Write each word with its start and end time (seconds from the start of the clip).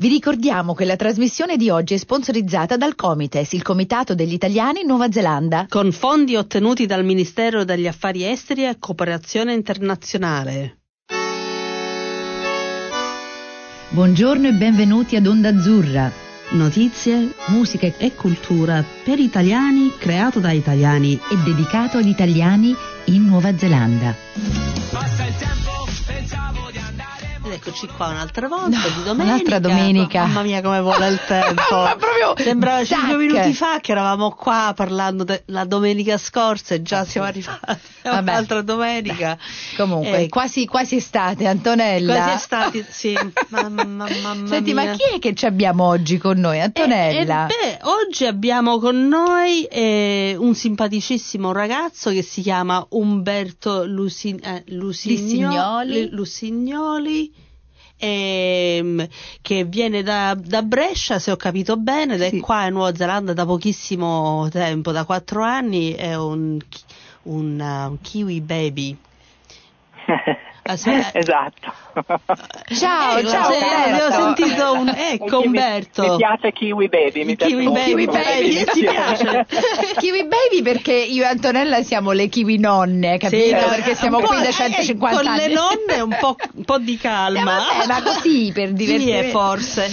Vi 0.00 0.08
ricordiamo 0.08 0.72
che 0.72 0.86
la 0.86 0.96
trasmissione 0.96 1.58
di 1.58 1.68
oggi 1.68 1.92
è 1.92 1.98
sponsorizzata 1.98 2.78
dal 2.78 2.94
Comites, 2.94 3.52
il 3.52 3.60
Comitato 3.60 4.14
degli 4.14 4.32
Italiani 4.32 4.80
in 4.80 4.86
Nuova 4.86 5.12
Zelanda. 5.12 5.66
Con 5.68 5.92
fondi 5.92 6.36
ottenuti 6.36 6.86
dal 6.86 7.04
Ministero 7.04 7.64
degli 7.64 7.86
Affari 7.86 8.24
Esteri 8.24 8.64
e 8.64 8.78
Cooperazione 8.78 9.52
Internazionale. 9.52 10.78
Buongiorno 13.90 14.48
e 14.48 14.52
benvenuti 14.52 15.16
ad 15.16 15.26
Onda 15.26 15.50
Azzurra. 15.50 16.10
Notizie, 16.52 17.34
musica 17.48 17.92
e 17.98 18.14
cultura 18.14 18.82
per 19.04 19.18
italiani, 19.18 19.92
creato 19.98 20.40
da 20.40 20.50
italiani 20.50 21.12
e 21.12 21.36
dedicato 21.44 21.98
agli 21.98 22.08
italiani 22.08 22.74
in 23.04 23.26
Nuova 23.26 23.54
Zelanda. 23.54 24.16
Eccoci 27.62 27.86
qua 27.88 28.08
un'altra 28.08 28.48
volta 28.48 28.68
No, 28.78 28.82
di 28.88 29.02
domenica. 29.04 29.22
un'altra 29.22 29.58
domenica. 29.58 30.24
Mamma 30.24 30.42
mia 30.42 30.62
come 30.62 30.80
vola 30.80 31.06
il 31.06 31.20
tempo. 31.26 31.62
Sembrava 32.36 32.84
zac. 32.84 32.98
5 33.00 33.16
minuti 33.16 33.52
fa 33.52 33.78
che 33.80 33.92
eravamo 33.92 34.30
qua 34.30 34.72
parlando 34.74 35.24
della 35.24 35.64
domenica 35.64 36.16
scorsa 36.16 36.74
e 36.74 36.82
già 36.82 37.04
siamo 37.04 37.26
arrivati 37.26 37.78
a 38.04 38.18
un'altra 38.18 38.62
domenica. 38.62 39.36
Comunque, 39.76 40.22
Eh, 40.24 40.28
quasi, 40.28 40.64
quasi 40.66 40.96
estate, 40.96 41.46
Antonella. 41.46 42.14
Quasi 42.14 42.34
estati, 42.36 42.84
sì. 42.88 43.12
Mamma, 43.50 43.84
mamma 43.84 44.46
Senti, 44.46 44.72
mia. 44.72 44.84
ma 44.86 44.90
chi 44.92 45.16
è 45.16 45.18
che 45.18 45.34
ci 45.34 45.44
abbiamo 45.46 45.84
oggi 45.84 46.16
con 46.18 46.38
noi? 46.38 46.60
Antonella. 46.60 47.46
Eh, 47.46 47.52
eh, 47.52 47.76
beh, 47.78 47.78
oggi 47.88 48.24
abbiamo 48.24 48.78
con 48.78 49.06
noi 49.06 49.64
eh, 49.64 50.34
un 50.38 50.54
simpaticissimo 50.54 51.52
ragazzo 51.52 52.10
che 52.10 52.22
si 52.22 52.40
chiama 52.40 52.84
Umberto 52.90 53.84
Lusi- 53.84 54.34
eh, 54.42 54.64
Lusignoli, 54.68 56.08
Lusignoli. 56.08 56.08
Lusignoli, 56.10 57.32
ehm, 58.00 59.06
che 59.42 59.64
viene 59.64 60.02
da, 60.02 60.34
da 60.36 60.62
Brescia, 60.62 61.18
se 61.18 61.30
ho 61.30 61.36
capito 61.36 61.76
bene, 61.76 62.14
ed 62.14 62.22
è 62.22 62.28
Sì. 62.30 62.40
qua 62.40 62.66
in 62.66 62.72
Nuova 62.72 62.94
Zelanda 62.94 63.32
da 63.34 63.44
pochissimo 63.44 64.48
tempo, 64.50 64.90
da 64.90 65.04
quattro 65.04 65.42
anni, 65.42 65.92
è 65.92 66.16
un, 66.16 66.58
un, 67.24 67.60
uh, 67.60 67.90
un 67.90 68.00
kiwi 68.00 68.40
baby. 68.40 68.96
Aspetta. 70.70 71.10
esatto. 71.18 71.72
Ciao, 72.74 73.18
Eh, 73.18 73.26
ciao, 73.26 73.50
Umberto. 73.52 74.04
Abbiamo 74.04 74.34
sentito 74.34 74.72
un... 74.72 74.88
Ecco 74.88 75.24
Un 75.24 75.30
kiwi- 75.30 75.46
Umberto. 75.46 76.02
Mi 76.02 76.16
piace 76.16 76.52
Kiwi 76.52 76.88
Baby, 76.88 77.24
mi 77.24 77.30
Il 77.32 77.36
piace 77.36 77.52
Kiwi 77.52 77.64
molto. 77.66 77.80
Baby, 77.80 78.06
Baby, 78.06 78.64
ti 78.64 78.80
piace? 78.80 79.46
Kiwi 79.98 80.26
Baby 80.26 80.62
perché 80.62 80.92
io 80.92 81.24
e 81.24 81.26
Antonella 81.26 81.82
siamo 81.82 82.12
le 82.12 82.28
kiwi 82.28 82.58
nonne, 82.58 83.18
capito? 83.18 83.42
Sì, 83.42 83.50
perché 83.68 83.94
siamo 83.96 84.20
qui 84.20 84.36
da 84.36 84.48
eh, 84.48 84.52
150 84.52 85.16
con 85.16 85.26
anni. 85.26 85.38
le 85.48 85.52
nonne 85.54 86.00
un 86.00 86.16
po', 86.20 86.36
un 86.54 86.64
po' 86.64 86.78
di 86.78 86.94
Eh, 86.94 86.98
calma. 86.98 87.56
vabbè, 87.58 87.86
ma 87.86 88.02
così 88.02 88.50
per 88.54 88.68
Sì, 88.68 88.74
divertirsi. 88.74 89.10
eh, 89.10 89.30
forse. 89.30 89.90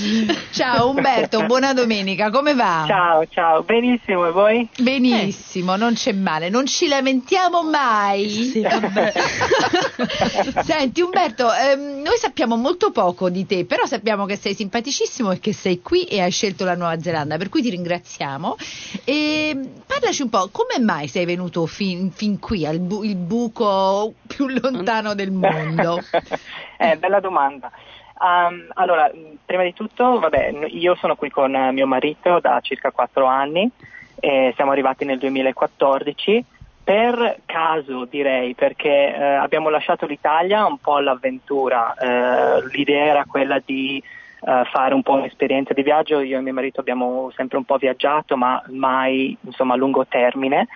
Ciao 0.52 0.90
Umberto, 0.90 1.46
buona 1.46 1.74
domenica, 1.74 2.30
come 2.30 2.54
va? 2.54 2.84
Ciao, 2.88 3.26
ciao, 3.28 3.64
benissimo, 3.64 4.26
e 4.28 4.32
voi? 4.32 4.70
Benissimo, 4.78 5.76
non 5.76 5.94
c'è 5.94 6.12
male, 6.14 6.50
non 6.50 6.66
ci 6.68 6.88
lamentiamo 6.88 7.64
mai. 7.64 8.30
Sì, 8.30 8.62
vabbè. 8.62 9.14
Senti 10.68 11.00
Umberto, 11.00 11.48
ehm, 11.54 12.02
noi 12.02 12.18
sappiamo 12.18 12.58
molto 12.58 12.92
poco 12.92 13.30
di 13.30 13.46
te, 13.46 13.64
però 13.64 13.86
sappiamo 13.86 14.26
che 14.26 14.36
sei 14.36 14.54
simpaticissimo 14.54 15.32
e 15.32 15.40
che 15.40 15.54
sei 15.54 15.82
qui 15.82 16.04
e 16.04 16.20
hai 16.20 16.30
scelto 16.30 16.66
la 16.66 16.76
Nuova 16.76 17.00
Zelanda, 17.00 17.38
per 17.38 17.48
cui 17.48 17.62
ti 17.62 17.70
ringraziamo. 17.70 18.58
E 19.06 19.58
parlaci 19.88 20.24
un 20.24 20.30
po', 20.30 20.50
come 20.52 20.84
mai 20.84 21.08
sei 21.08 21.24
venuto 21.24 21.66
fin, 21.68 22.12
fin 22.12 22.38
qui, 22.38 22.66
al 22.66 22.80
bu- 22.80 23.04
il 23.04 23.16
buco 23.16 24.16
più 24.28 24.48
lontano 24.48 25.14
del 25.14 25.32
mondo? 25.32 26.02
eh, 26.78 26.98
bella 26.98 27.22
domanda. 27.22 27.72
Um, 28.20 28.68
allora, 28.74 29.10
prima 29.46 29.64
di 29.64 29.72
tutto, 29.72 30.20
vabbè, 30.20 30.66
io 30.72 30.96
sono 30.96 31.16
qui 31.16 31.30
con 31.30 31.56
eh, 31.56 31.72
mio 31.72 31.88
marito 31.88 32.42
da 32.42 32.60
circa 32.62 32.92
4 32.92 33.26
anni, 33.26 33.72
e 34.20 34.52
siamo 34.58 34.72
arrivati 34.72 35.06
nel 35.06 35.18
2014. 35.18 36.44
Per 36.88 37.40
caso 37.46 38.06
direi, 38.06 38.56
perché 38.56 39.14
eh, 39.14 39.22
abbiamo 39.22 39.68
lasciato 39.68 40.06
l'Italia 40.06 40.66
un 40.66 40.78
po' 40.78 40.96
all'avventura, 40.96 41.94
Eh, 41.96 42.66
l'idea 42.72 43.04
era 43.08 43.26
quella 43.26 43.60
di 43.60 44.02
eh, 44.02 44.64
fare 44.72 44.94
un 44.94 45.04
po' 45.04 45.16
un'esperienza 45.16 45.74
di 45.74 45.84
viaggio, 45.84 46.22
io 46.22 46.38
e 46.38 46.42
mio 46.42 46.54
marito 46.54 46.80
abbiamo 46.80 47.30
sempre 47.36 47.58
un 47.58 47.66
po' 47.66 47.76
viaggiato, 47.76 48.38
ma 48.38 48.64
mai 48.68 49.36
insomma, 49.42 49.74
a 49.74 49.76
lungo 49.76 50.06
termine. 50.08 50.70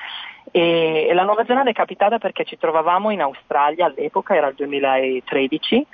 E, 0.52 1.08
e 1.10 1.14
la 1.14 1.24
Nuova 1.24 1.46
Zelanda 1.46 1.70
è 1.70 1.74
capitata 1.74 2.18
perché 2.18 2.44
ci 2.44 2.58
trovavamo 2.58 3.10
in 3.10 3.22
Australia 3.22 3.86
all'epoca, 3.86 4.36
era 4.36 4.50
il 4.50 4.56
2013, 4.56 5.88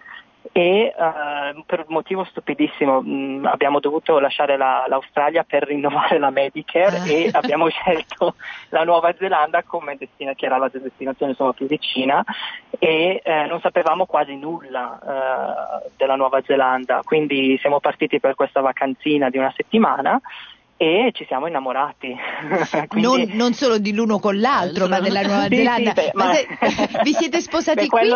e 0.52 0.94
eh, 0.96 1.64
per 1.66 1.80
un 1.88 1.94
motivo 1.94 2.24
stupidissimo 2.26 3.02
mh, 3.02 3.48
abbiamo 3.52 3.80
dovuto 3.80 4.20
lasciare 4.20 4.58
la- 4.58 4.86
l'Australia 4.88 5.44
per 5.44 5.64
rinnovare 5.64 6.20
la 6.20 6.30
Medicare 6.30 6.98
Ah. 7.00 7.08
e 7.08 7.30
abbiamo 7.32 7.68
scelto 7.70 8.36
la 8.70 8.84
Nuova 8.84 9.14
Zelanda 9.18 9.64
come 9.64 9.96
destinazione, 9.98 10.36
che 10.36 10.46
era 10.46 10.58
la 10.58 10.70
destinazione 10.72 11.32
insomma, 11.32 11.54
più 11.54 11.68
vicina 11.68 12.24
e 12.80 13.22
eh, 13.24 13.46
non 13.46 13.60
sapevamo 13.62 14.06
quasi 14.06 14.36
nulla 14.36 15.00
eh, 15.86 15.90
della 15.98 16.16
Nuova 16.16 16.42
Zelanda, 16.46 17.02
quindi 17.04 17.58
siamo 17.60 17.80
partiti 17.80 18.20
per 18.20 18.36
questa 18.36 18.62
vacanzina 18.62 19.30
di 19.30 19.38
una 19.38 19.54
settimana 19.56 20.20
e 20.80 21.10
ci 21.14 21.26
siamo 21.26 21.48
innamorati. 21.48 22.16
Quindi- 22.88 23.26
non, 23.28 23.36
non 23.36 23.54
solo 23.54 23.80
di 23.80 23.94
l'uno 23.96 24.20
con 24.20 24.40
l'altro, 24.40 24.88
ma 24.88 25.00
della 25.00 25.22
Nuova 25.26 25.48
Sì, 25.48 25.56
sì, 25.56 25.56
Zelanda. 25.64 25.92
beh, 25.94 26.12
ma 26.14 26.26
ma- 26.26 26.34
se- 26.34 26.48
vi 27.02 27.14
siete 27.14 27.42
sposati 27.42 27.88
Beh, 27.88 27.88
qui? 27.88 28.10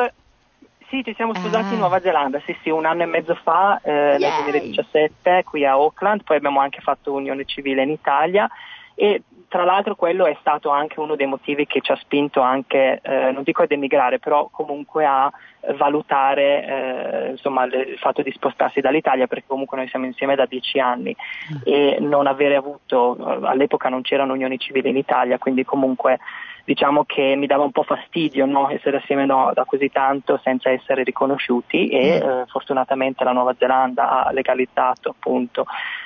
Sì, 0.91 1.03
ci 1.05 1.13
siamo 1.15 1.33
sposati 1.33 1.67
Ah. 1.69 1.73
in 1.73 1.79
Nuova 1.79 2.01
Zelanda, 2.01 2.41
sì 2.45 2.53
sì, 2.61 2.69
un 2.69 2.85
anno 2.85 3.03
e 3.03 3.05
mezzo 3.05 3.33
fa, 3.35 3.79
eh, 3.81 3.91
nel 3.91 4.19
Yay! 4.19 4.41
2017, 4.43 5.45
qui 5.45 5.65
a 5.65 5.71
Auckland, 5.71 6.23
poi 6.23 6.35
abbiamo 6.35 6.59
anche 6.59 6.81
fatto 6.81 7.13
unione 7.13 7.45
civile 7.45 7.81
in 7.83 7.91
Italia 7.91 8.49
e 8.93 9.23
tra 9.47 9.63
l'altro 9.63 9.95
quello 9.95 10.25
è 10.25 10.35
stato 10.41 10.69
anche 10.69 10.99
uno 10.99 11.15
dei 11.15 11.27
motivi 11.27 11.65
che 11.65 11.79
ci 11.79 11.93
ha 11.93 11.95
spinto 11.95 12.41
anche, 12.41 12.99
eh, 13.01 13.31
non 13.31 13.43
dico 13.43 13.63
ad 13.63 13.71
emigrare, 13.71 14.19
però 14.19 14.49
comunque 14.51 15.05
a 15.05 15.31
valutare 15.75 16.65
eh, 16.65 17.29
insomma, 17.31 17.63
il 17.65 17.95
fatto 17.97 18.21
di 18.21 18.31
spostarsi 18.31 18.81
dall'Italia 18.81 19.27
perché 19.27 19.45
comunque 19.47 19.77
noi 19.77 19.87
siamo 19.87 20.05
insieme 20.05 20.35
da 20.35 20.45
dieci 20.45 20.79
anni 20.79 21.15
e 21.63 21.97
non 22.01 22.27
avere 22.27 22.55
avuto, 22.57 23.15
all'epoca 23.43 23.87
non 23.87 24.01
c'erano 24.01 24.33
unioni 24.33 24.57
civili 24.59 24.89
in 24.89 24.97
Italia, 24.97 25.37
quindi 25.37 25.63
comunque 25.63 26.19
diciamo 26.65 27.03
che 27.05 27.35
mi 27.35 27.47
dava 27.47 27.63
un 27.63 27.71
po' 27.71 27.83
fastidio 27.83 28.45
no, 28.45 28.69
essere 28.69 28.97
assieme 28.97 29.25
no, 29.25 29.51
da 29.53 29.65
così 29.65 29.89
tanto 29.89 30.39
senza 30.43 30.69
essere 30.69 31.03
riconosciuti 31.03 31.87
e 31.87 31.99
Mm. 32.11 32.29
eh, 32.29 32.43
fortunatamente 32.47 33.23
la 33.23 33.31
Nuova 33.31 33.55
Zelanda 33.57 34.25
ha 34.25 34.31
legalizzato 34.31 35.09
appunto 35.09 35.65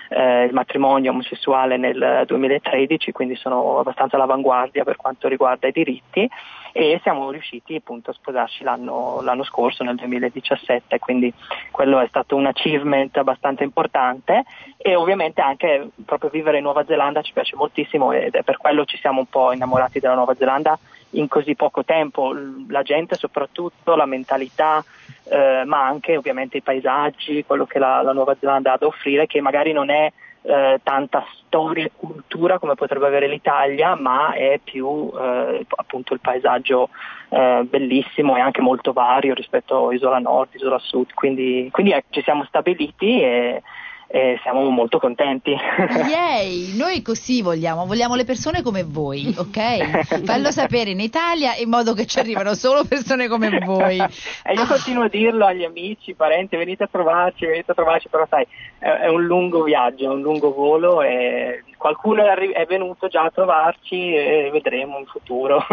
eh, 0.10 0.44
il 0.46 0.54
matrimonio 0.54 1.12
omosessuale 1.12 1.78
nel 1.78 2.24
2013, 2.26 3.12
quindi 3.12 3.36
sono 3.36 3.80
abbastanza 3.80 4.16
all'avanguardia 4.16 4.84
per 4.84 4.96
quanto 4.96 5.28
riguarda 5.28 5.68
i 5.68 5.72
diritti 5.72 6.30
e 6.78 7.00
siamo 7.04 7.32
riusciti 7.32 7.76
appunto 7.76 8.10
a 8.10 8.14
sposarci 8.14 8.64
l'anno, 8.64 9.22
l'anno 9.22 9.46
scorso, 9.46 9.84
nel 9.86 9.96
2017, 9.96 11.00
quindi 11.00 11.34
quello 11.72 12.00
è 12.00 12.08
stato 12.08 12.36
un 12.36 12.48
achievement 12.48 13.16
abbastanza 13.16 13.64
importante 13.64 14.44
e 14.76 14.94
ovviamente 14.96 15.40
anche 15.40 15.88
proprio 16.04 16.30
vivere 16.30 16.58
in 16.58 16.64
Nuova 16.64 16.84
Zelanda 16.84 17.22
ci 17.22 17.32
piace 17.32 17.56
moltissimo 17.56 18.12
ed 18.12 18.36
è 18.36 18.44
per 18.44 18.58
quello 18.58 18.84
ci 18.84 18.98
siamo 18.98 19.20
un 19.20 19.28
po' 19.28 19.54
innamorati 19.54 20.00
della 20.00 20.16
Nuova 20.16 20.36
Zelanda 20.36 20.78
in 21.16 21.28
così 21.28 21.56
poco 21.56 21.84
tempo, 21.84 22.34
la 22.68 22.82
gente 22.82 23.16
soprattutto, 23.16 23.96
la 23.96 24.06
mentalità, 24.06 24.84
eh, 25.26 25.64
ma 25.66 25.86
anche 25.86 26.18
ovviamente 26.18 26.58
i 26.58 26.62
paesaggi, 26.62 27.44
quello 27.46 27.66
che 27.66 27.80
la, 27.80 28.02
la 28.02 28.14
Nuova 28.14 28.36
Zelanda 28.40 28.74
ha 28.74 28.78
da 28.78 28.86
offrire, 28.86 29.28
che 29.28 29.42
magari 29.42 29.72
non 29.72 29.90
è 29.90 30.12
eh, 30.44 30.80
tanta 30.84 31.26
storia 31.38 31.86
e 31.86 31.92
cultura 31.96 32.60
come 32.60 32.76
potrebbe 32.76 33.08
avere 33.08 33.28
l'Italia, 33.28 33.96
ma 33.96 34.34
è 34.34 34.60
più 34.64 35.12
eh, 35.18 35.66
appunto 35.68 36.14
il 36.14 36.20
paesaggio 36.20 36.90
eh, 37.30 37.66
bellissimo 37.68 38.36
e 38.38 38.42
anche 38.42 38.62
molto 38.62 38.94
vario 38.94 39.34
rispetto 39.34 39.88
a 39.88 39.94
Isola 39.94 40.20
Nord, 40.20 40.54
Isola 40.54 40.80
Sud, 40.80 41.14
quindi, 41.14 41.70
quindi 41.72 41.94
eh, 41.94 42.04
ci 42.10 42.22
siamo 42.22 42.46
stabiliti 42.46 43.22
e, 43.22 43.64
e 44.08 44.40
siamo 44.44 44.70
molto 44.70 45.00
contenti. 45.00 45.52
Yay! 45.52 46.76
Noi 46.78 47.02
così 47.02 47.42
vogliamo, 47.42 47.86
vogliamo 47.86 48.16
le 48.16 48.24
persone 48.26 48.62
come 48.62 48.84
voi, 48.84 49.34
ok? 49.38 50.24
Fallo 50.26 50.52
sapere 50.52 50.92
in 50.92 51.00
Italia 51.00 51.56
in 51.56 51.70
modo 51.70 51.94
che 51.94 52.06
ci 52.06 52.20
arrivano 52.20 52.54
solo 52.54 52.84
persone 52.86 53.28
come 53.28 53.60
voi. 53.60 53.98
E 54.00 54.54
io 54.54 54.62
Ah. 54.62 54.68
continuo 54.68 55.04
a 55.04 55.10
dirlo 55.10 55.46
agli 55.46 55.64
amici, 55.64 56.14
parenti, 56.14 56.56
venite 56.56 56.84
a 56.84 56.90
trovarci, 56.92 57.46
venite 57.46 57.72
a 57.72 57.74
trovarci, 57.76 58.08
però 58.10 58.26
sai, 58.30 58.46
è, 58.80 58.88
è 58.88 59.08
un 59.08 59.24
lungo 59.26 59.64
viaggio, 59.64 60.06
è 60.06 60.08
un 60.14 60.22
lungo 60.22 60.54
volo 60.54 61.02
e 61.02 61.64
qualcuno 61.78 62.24
è, 62.24 62.28
arri- 62.30 62.52
è 62.52 62.66
venuto 62.66 63.08
già 63.08 63.24
a 63.24 63.30
trovarci 63.30 64.14
e 64.16 64.50
vedremo 64.52 64.98
in 64.98 65.06
futuro. 65.06 65.64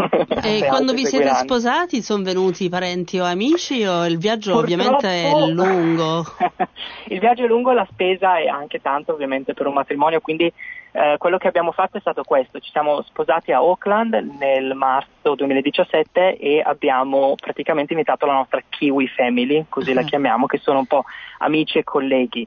E 0.42 0.64
quando 0.68 0.92
vi 0.92 1.06
siete 1.06 1.32
sposati 1.36 2.02
sono 2.02 2.22
venuti 2.22 2.68
parenti 2.68 3.18
o 3.18 3.24
amici 3.24 3.84
o 3.86 4.04
il 4.06 4.18
viaggio 4.18 4.52
Purtroppo- 4.52 4.82
ovviamente 4.82 5.08
è 5.08 5.50
lungo? 5.50 6.24
il 7.08 7.18
viaggio 7.18 7.44
è 7.44 7.46
lungo, 7.46 7.72
la 7.72 7.86
spesa 7.90 8.21
è 8.22 8.46
anche 8.46 8.80
tanto 8.80 9.12
ovviamente 9.12 9.54
per 9.54 9.66
un 9.66 9.74
matrimonio, 9.74 10.20
quindi 10.20 10.52
eh, 10.94 11.16
quello 11.18 11.38
che 11.38 11.48
abbiamo 11.48 11.72
fatto 11.72 11.96
è 11.96 12.00
stato 12.00 12.22
questo, 12.22 12.60
ci 12.60 12.70
siamo 12.70 13.00
sposati 13.02 13.50
a 13.50 13.58
Auckland 13.58 14.12
nel 14.38 14.74
marzo 14.74 15.34
2017 15.34 16.36
e 16.36 16.60
abbiamo 16.60 17.34
praticamente 17.34 17.94
invitato 17.94 18.26
la 18.26 18.34
nostra 18.34 18.62
Kiwi 18.68 19.08
Family, 19.08 19.64
così 19.68 19.94
la 19.94 20.00
Ah. 20.00 20.04
chiamiamo, 20.04 20.46
che 20.46 20.58
sono 20.58 20.80
un 20.80 20.86
po' 20.86 21.04
amici 21.38 21.78
e 21.78 21.84
colleghi. 21.84 22.46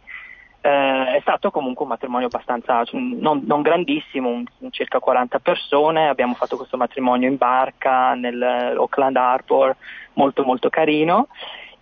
eh, 0.62 1.18
è 1.18 1.19
stato 1.22 1.51
comunque 1.51 1.83
un 1.83 1.89
matrimonio 1.89 2.25
abbastanza, 2.25 2.83
non, 2.92 3.44
non 3.45 3.62
grandissimo, 3.62 4.30
un, 4.30 4.45
circa 4.72 4.98
40 5.00 5.38
persone, 5.38 6.07
abbiamo 6.07 6.33
fatto 6.33 6.57
questo 6.57 6.75
matrimonio 6.75 7.30
in 7.30 7.38
barca 7.38 8.16
nell'Auckland 8.16 9.16
Harbor, 9.16 9.75
molto 10.13 10.44
molto 10.44 10.69
carino 10.69 11.27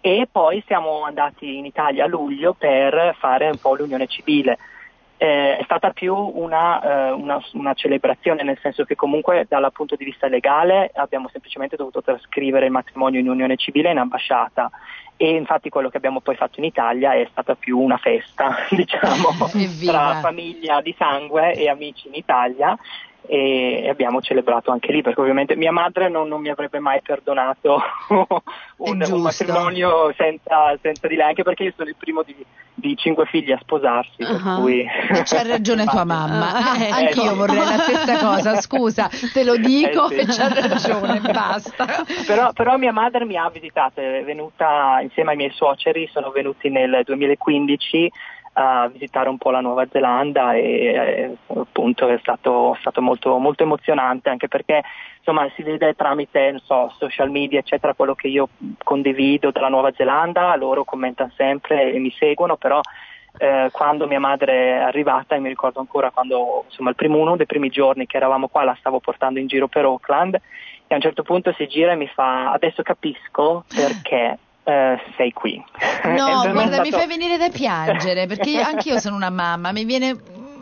e 0.06 0.28
poi 0.30 0.62
siamo 0.68 1.04
andati 1.04 1.56
in 1.58 1.66
Italia 1.66 2.04
a 2.04 2.08
luglio 2.08 2.52
per 2.52 3.16
fare 3.18 3.48
un 3.48 3.58
po' 3.58 3.74
l'unione 3.74 4.06
civile. 4.08 4.58
Eh, 5.16 5.60
è 5.60 5.64
stata 5.64 5.92
più 5.92 6.14
una, 6.14 6.82
eh, 6.82 7.12
una, 7.12 7.42
una, 7.54 7.74
celebrazione, 7.74 8.44
nel 8.44 8.60
senso 8.62 8.84
che 8.84 8.96
comunque 8.96 9.46
dal 9.48 9.72
punto 9.72 9.96
di 9.96 10.04
vista 10.04 10.28
legale 10.28 10.92
abbiamo 10.94 11.30
semplicemente 11.32 11.78
dovuto 11.78 12.02
trascrivere 12.02 12.66
il 12.66 12.74
matrimonio 12.74 13.22
in 13.22 13.30
unione 13.30 13.56
civile 13.56 13.92
in 13.92 13.98
ambasciata. 13.98 14.70
E 15.16 15.36
infatti 15.36 15.70
quello 15.70 15.88
che 15.88 15.96
abbiamo 15.96 16.20
poi 16.20 16.36
fatto 16.36 16.60
in 16.60 16.66
Italia 16.66 17.14
è 17.14 17.26
stata 17.32 17.56
più 17.56 17.80
una 17.80 17.96
festa, 17.96 18.58
diciamo, 18.72 19.30
tra 19.86 20.16
famiglia 20.16 20.82
di 20.82 20.94
sangue 20.98 21.54
e 21.54 21.70
amici 21.70 22.10
in 22.10 22.16
Italia 22.16 22.78
e 23.26 23.88
abbiamo 23.90 24.22
celebrato 24.22 24.72
anche 24.72 24.92
lì 24.92 25.02
perché 25.02 25.22
ovviamente 25.22 25.56
mia 25.56 25.72
madre 25.72 26.10
non, 26.10 26.28
non 26.28 26.42
mi 26.42 26.50
avrebbe 26.50 26.80
mai 26.80 27.02
perdonato 27.02 27.82
un, 28.78 29.06
un, 29.10 29.22
matrimonio 29.22 30.14
senza, 30.18 30.78
senza, 30.82 31.08
di 31.08 31.16
lei 31.16 31.30
anche 31.30 31.44
perché 31.44 31.64
io 31.64 31.74
sono 31.76 31.90
il 31.90 31.96
primo 31.98 32.24
di, 32.24 32.36
di 32.74 32.98
cinque 32.98 33.26
figli 33.26 33.52
a 33.52 33.60
sposarsi 33.62 34.24
uh-huh. 34.24 34.62
cui... 34.62 34.86
c'ha 35.24 35.42
ragione 35.44 35.86
tua 35.86 36.04
mamma 36.06 36.72
ah, 36.72 36.78
eh, 36.78 36.90
anch'io 36.90 37.30
no. 37.30 37.36
vorrei 37.36 37.58
la 37.58 37.78
stessa 37.88 38.18
cosa 38.18 38.62
scusa 38.62 39.10
te 39.32 39.44
lo 39.44 39.56
dico 39.56 40.10
eh, 40.10 40.16
sì. 40.16 40.20
e 40.20 40.26
c'ha 40.26 40.68
ragione 40.68 41.20
basta 41.22 42.04
però, 42.28 42.52
però 42.52 42.78
mia 42.78 42.92
madre 42.92 43.26
mi 43.26 43.38
ha 43.38 43.50
visitato 43.50 44.02
è 44.02 44.24
venuta 44.26 45.00
insieme 45.02 45.32
ai 45.32 45.38
miei 45.38 45.52
suoceri 45.52 46.10
sono 46.12 46.30
venuti 46.32 46.70
nel 46.70 47.04
2015 47.06 48.12
a 48.54 48.88
visitare 48.88 49.30
un 49.30 49.38
po' 49.38 49.50
la 49.50 49.62
Nuova 49.62 49.88
Zelanda 49.92 50.54
e 50.54 50.62
eh, 50.62 51.38
appunto 51.48 52.08
è 52.08 52.18
stato, 52.20 52.78
stato 52.80 53.02
molto, 53.02 53.38
molto, 53.38 53.64
emozionante 53.64 54.30
anche 54.30 54.48
perché 54.48 54.84
insomma 55.18 55.50
si 55.56 55.64
vede 55.64 55.96
tramite 55.96 56.60
so, 56.64 56.94
social 56.98 57.32
media 57.32 57.60
eccetera 57.60 57.94
quello 57.94 58.14
che 58.14 58.28
io 58.28 58.50
condivido 58.84 59.52
della 59.52 59.70
Nuova 59.70 59.92
Zelanda, 59.96 60.56
loro 60.56 60.84
commentano 60.84 61.32
sempre 61.36 61.92
e 61.92 62.00
mi 62.00 62.12
seguono 62.12 62.56
però 62.56 62.80
eh, 63.38 63.70
quando 63.72 64.06
mia 64.06 64.20
madre 64.20 64.78
è 64.78 64.82
arrivata 64.82 65.36
e 65.36 65.40
mi 65.40 65.50
ricordo 65.50 65.80
ancora 65.80 66.12
quando 66.12 66.66
insomma 66.68 66.92
il 66.92 66.96
primo, 66.96 67.18
uno 67.18 67.36
dei 67.36 67.48
primi 67.48 67.70
giorni 67.70 68.06
che 68.06 68.18
eravamo 68.18 68.50
qua 68.50 68.64
la 68.64 68.76
stavo 68.78 69.00
portando 69.00 69.40
in 69.40 69.48
giro 69.48 69.68
per 69.68 69.86
Auckland 69.86 70.36
e 70.36 70.94
a 70.94 70.96
un 70.96 71.02
certo 71.02 71.24
punto 71.24 71.52
si 71.54 71.68
gira 71.68 71.94
e 71.94 71.96
mi 71.96 72.08
fa 72.08 72.52
adesso 72.52 72.84
capisco 72.84 73.66
perché 73.68 74.38
Uh, 74.66 74.98
sei 75.18 75.34
qui. 75.34 75.62
No, 76.06 76.42
guarda, 76.52 76.68
stato... 76.68 76.82
mi 76.84 76.92
fai 76.92 77.08
venire 77.08 77.38
da 77.38 77.50
piangere 77.50 78.28
perché 78.28 78.62
anch'io 78.62 78.98
sono 78.98 79.18
una 79.18 79.30
mamma, 79.30 79.74
mi 79.74 79.84
viene 79.84 80.16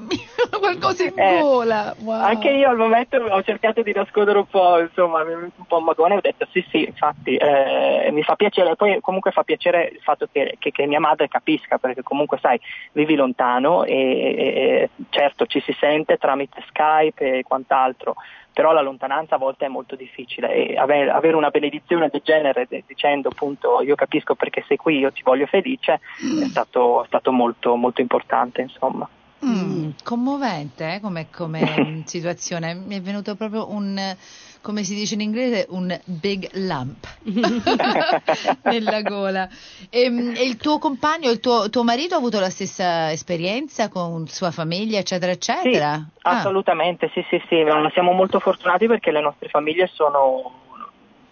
qualcosa 0.59 1.03
in 1.03 1.19
eh, 1.19 1.39
gola. 1.39 1.95
Wow. 1.99 2.21
Anche 2.21 2.49
io 2.49 2.69
al 2.69 2.77
momento 2.77 3.17
ho 3.17 3.43
cercato 3.43 3.81
di 3.81 3.91
nascondere 3.93 4.37
un 4.37 4.47
po', 4.47 4.79
insomma, 4.79 5.21
un 5.21 5.65
po' 5.67 5.79
magone 5.79 6.15
e 6.15 6.17
ho 6.17 6.21
detto 6.21 6.47
sì, 6.51 6.65
sì, 6.69 6.83
infatti 6.85 7.35
eh, 7.35 8.09
mi 8.11 8.23
fa 8.23 8.35
piacere. 8.35 8.75
Poi 8.75 8.99
comunque 9.01 9.31
fa 9.31 9.43
piacere 9.43 9.89
il 9.93 10.01
fatto 10.01 10.27
che, 10.31 10.55
che, 10.59 10.71
che, 10.71 10.85
mia 10.85 10.99
madre 10.99 11.27
capisca, 11.27 11.77
perché 11.77 12.03
comunque 12.03 12.39
sai, 12.41 12.59
vivi 12.93 13.15
lontano 13.15 13.83
e, 13.83 13.93
e 13.95 14.89
certo 15.09 15.45
ci 15.45 15.61
si 15.61 15.75
sente 15.79 16.17
tramite 16.17 16.63
Skype 16.67 17.39
e 17.39 17.43
quant'altro 17.43 18.15
però 18.53 18.73
la 18.73 18.81
lontananza 18.81 19.35
a 19.35 19.37
volte 19.37 19.65
è 19.65 19.69
molto 19.69 19.95
difficile 19.95 20.53
e 20.53 20.77
avere 20.77 21.35
una 21.35 21.49
benedizione 21.49 22.09
del 22.11 22.21
genere 22.23 22.67
dicendo 22.85 23.29
appunto 23.29 23.81
io 23.81 23.95
capisco 23.95 24.35
perché 24.35 24.63
sei 24.67 24.77
qui, 24.77 24.97
io 24.97 25.11
ti 25.11 25.21
voglio 25.23 25.45
felice, 25.45 26.01
è 26.41 26.47
stato, 26.47 27.03
è 27.03 27.07
stato 27.07 27.31
molto, 27.31 27.75
molto 27.75 28.01
importante 28.01 28.61
insomma. 28.61 29.07
Mm, 29.43 29.89
commovente 30.03 30.95
eh, 30.95 30.99
come, 30.99 31.29
come 31.31 32.03
situazione, 32.05 32.75
mi 32.75 32.95
è 32.95 33.01
venuto 33.01 33.35
proprio 33.35 33.71
un, 33.71 34.15
come 34.61 34.83
si 34.83 34.93
dice 34.93 35.15
in 35.15 35.21
inglese, 35.21 35.65
un 35.69 35.99
big 36.05 36.47
lump 36.53 37.07
nella 38.63 39.01
gola. 39.01 39.49
E, 39.89 40.01
ehm, 40.01 40.33
e, 40.35 40.43
il 40.43 40.57
tuo 40.57 40.77
compagno, 40.77 41.31
il 41.31 41.39
tuo, 41.39 41.69
tuo, 41.71 41.83
marito 41.83 42.13
ha 42.13 42.19
avuto 42.19 42.39
la 42.39 42.51
stessa 42.51 43.11
esperienza 43.11 43.89
con 43.89 44.27
sua 44.27 44.51
famiglia, 44.51 44.99
eccetera, 44.99 45.31
eccetera? 45.31 45.95
Sì, 45.95 46.19
ah. 46.21 46.37
assolutamente, 46.37 47.09
sì, 47.11 47.25
sì, 47.27 47.41
sì, 47.47 47.63
siamo 47.93 48.11
molto 48.11 48.39
fortunati 48.39 48.85
perché 48.85 49.09
le 49.09 49.21
nostre 49.21 49.49
famiglie 49.49 49.89
sono 49.91 50.69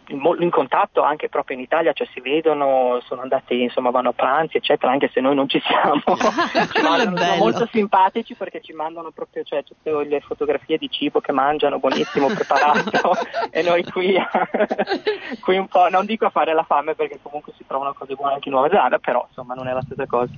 in 0.09 0.49
contatto 0.49 1.01
anche 1.01 1.29
proprio 1.29 1.55
in 1.55 1.63
Italia, 1.63 1.93
cioè 1.93 2.07
si 2.13 2.19
vedono, 2.21 2.99
sono 3.05 3.21
andati, 3.21 3.61
insomma, 3.61 3.91
vanno 3.91 4.09
a 4.09 4.13
pranzi, 4.13 4.57
eccetera, 4.57 4.91
anche 4.91 5.09
se 5.13 5.21
noi 5.21 5.35
non 5.35 5.47
ci 5.47 5.61
siamo. 5.61 6.01
ci 6.73 6.81
mandano, 6.81 7.17
sono 7.17 7.35
molto 7.35 7.67
simpatici 7.71 8.33
perché 8.35 8.61
ci 8.61 8.73
mandano 8.73 9.11
proprio 9.11 9.43
cioè, 9.43 9.63
tutte 9.63 9.91
le 10.05 10.19
fotografie 10.21 10.77
di 10.77 10.89
cibo 10.89 11.19
che 11.19 11.31
mangiano, 11.31 11.79
buonissimo, 11.79 12.27
preparato, 12.33 13.11
e 13.51 13.61
noi 13.61 13.83
qui, 13.83 14.15
qui 15.41 15.57
un 15.57 15.67
po', 15.67 15.89
non 15.89 16.05
dico 16.05 16.25
a 16.25 16.29
fare 16.29 16.53
la 16.53 16.63
fame 16.63 16.95
perché 16.95 17.19
comunque 17.21 17.53
si 17.57 17.65
trovano 17.67 17.93
cose 17.93 18.15
buone 18.15 18.33
anche 18.33 18.49
in 18.49 18.55
Nuova 18.55 18.69
Zelanda, 18.69 18.97
però 18.99 19.25
insomma 19.27 19.53
non 19.53 19.67
è 19.67 19.73
la 19.73 19.83
stessa 19.83 20.05
cosa. 20.07 20.31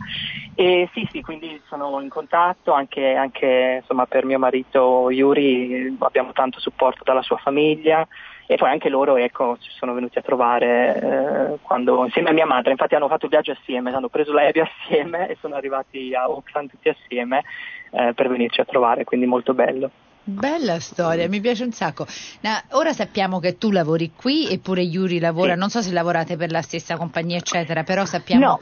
E 0.56 0.90
sì, 0.94 1.08
sì, 1.12 1.22
quindi 1.22 1.62
sono 1.68 2.02
in 2.02 2.10
contatto 2.10 2.74
anche, 2.74 3.14
anche 3.14 3.80
insomma, 3.82 4.06
per 4.06 4.26
mio 4.26 4.40
marito 4.40 5.10
Yuri, 5.10 5.96
abbiamo 6.00 6.34
tanto 6.34 6.60
supporto 6.60 7.04
dalla 7.04 7.22
sua 7.22 7.38
famiglia 7.38 8.08
e 8.46 8.56
poi 8.56 8.70
anche 8.70 8.90
loro 8.90 9.18
ecco, 9.18 9.58
ci 9.60 9.70
sono 9.72 9.94
venuti 9.94 10.18
a 10.18 10.22
trovare 10.22 11.00
eh, 11.02 11.58
quando, 11.62 12.04
insieme 12.06 12.30
a 12.30 12.34
mia 12.34 12.46
madre, 12.46 12.72
infatti 12.72 12.96
hanno 12.96 13.08
fatto 13.08 13.26
il 13.26 13.32
viaggio 13.32 13.52
assieme, 13.52 13.94
hanno 13.94 14.10
preso 14.10 14.34
l'aereo 14.34 14.68
assieme 14.84 15.30
e 15.30 15.38
sono 15.40 15.56
arrivati 15.56 16.14
a 16.14 16.24
Auckland 16.24 16.70
tutti 16.70 16.90
assieme 16.90 17.44
eh, 17.92 18.14
per 18.14 18.30
venirci 18.30 18.62
a 18.62 18.66
trovare, 18.66 19.04
quindi 19.04 19.26
molto 19.26 19.54
bello. 19.54 19.90
Bella 20.24 20.80
storia, 20.80 21.28
mi 21.28 21.42
piace 21.42 21.64
un 21.64 21.72
sacco. 21.72 22.06
No, 22.42 22.52
ora 22.72 22.94
sappiamo 22.94 23.40
che 23.40 23.58
tu 23.58 23.72
lavori 23.72 24.12
qui 24.16 24.52
eppure 24.52 24.82
Yuri 24.82 25.20
lavora, 25.20 25.54
sì. 25.54 25.60
non 25.60 25.70
so 25.70 25.82
se 25.82 25.92
lavorate 25.92 26.38
per 26.38 26.52
la 26.52 26.62
stessa 26.62 26.96
compagnia 26.96 27.38
eccetera, 27.38 27.84
però 27.84 28.06
sappiamo... 28.06 28.46
No, 28.46 28.60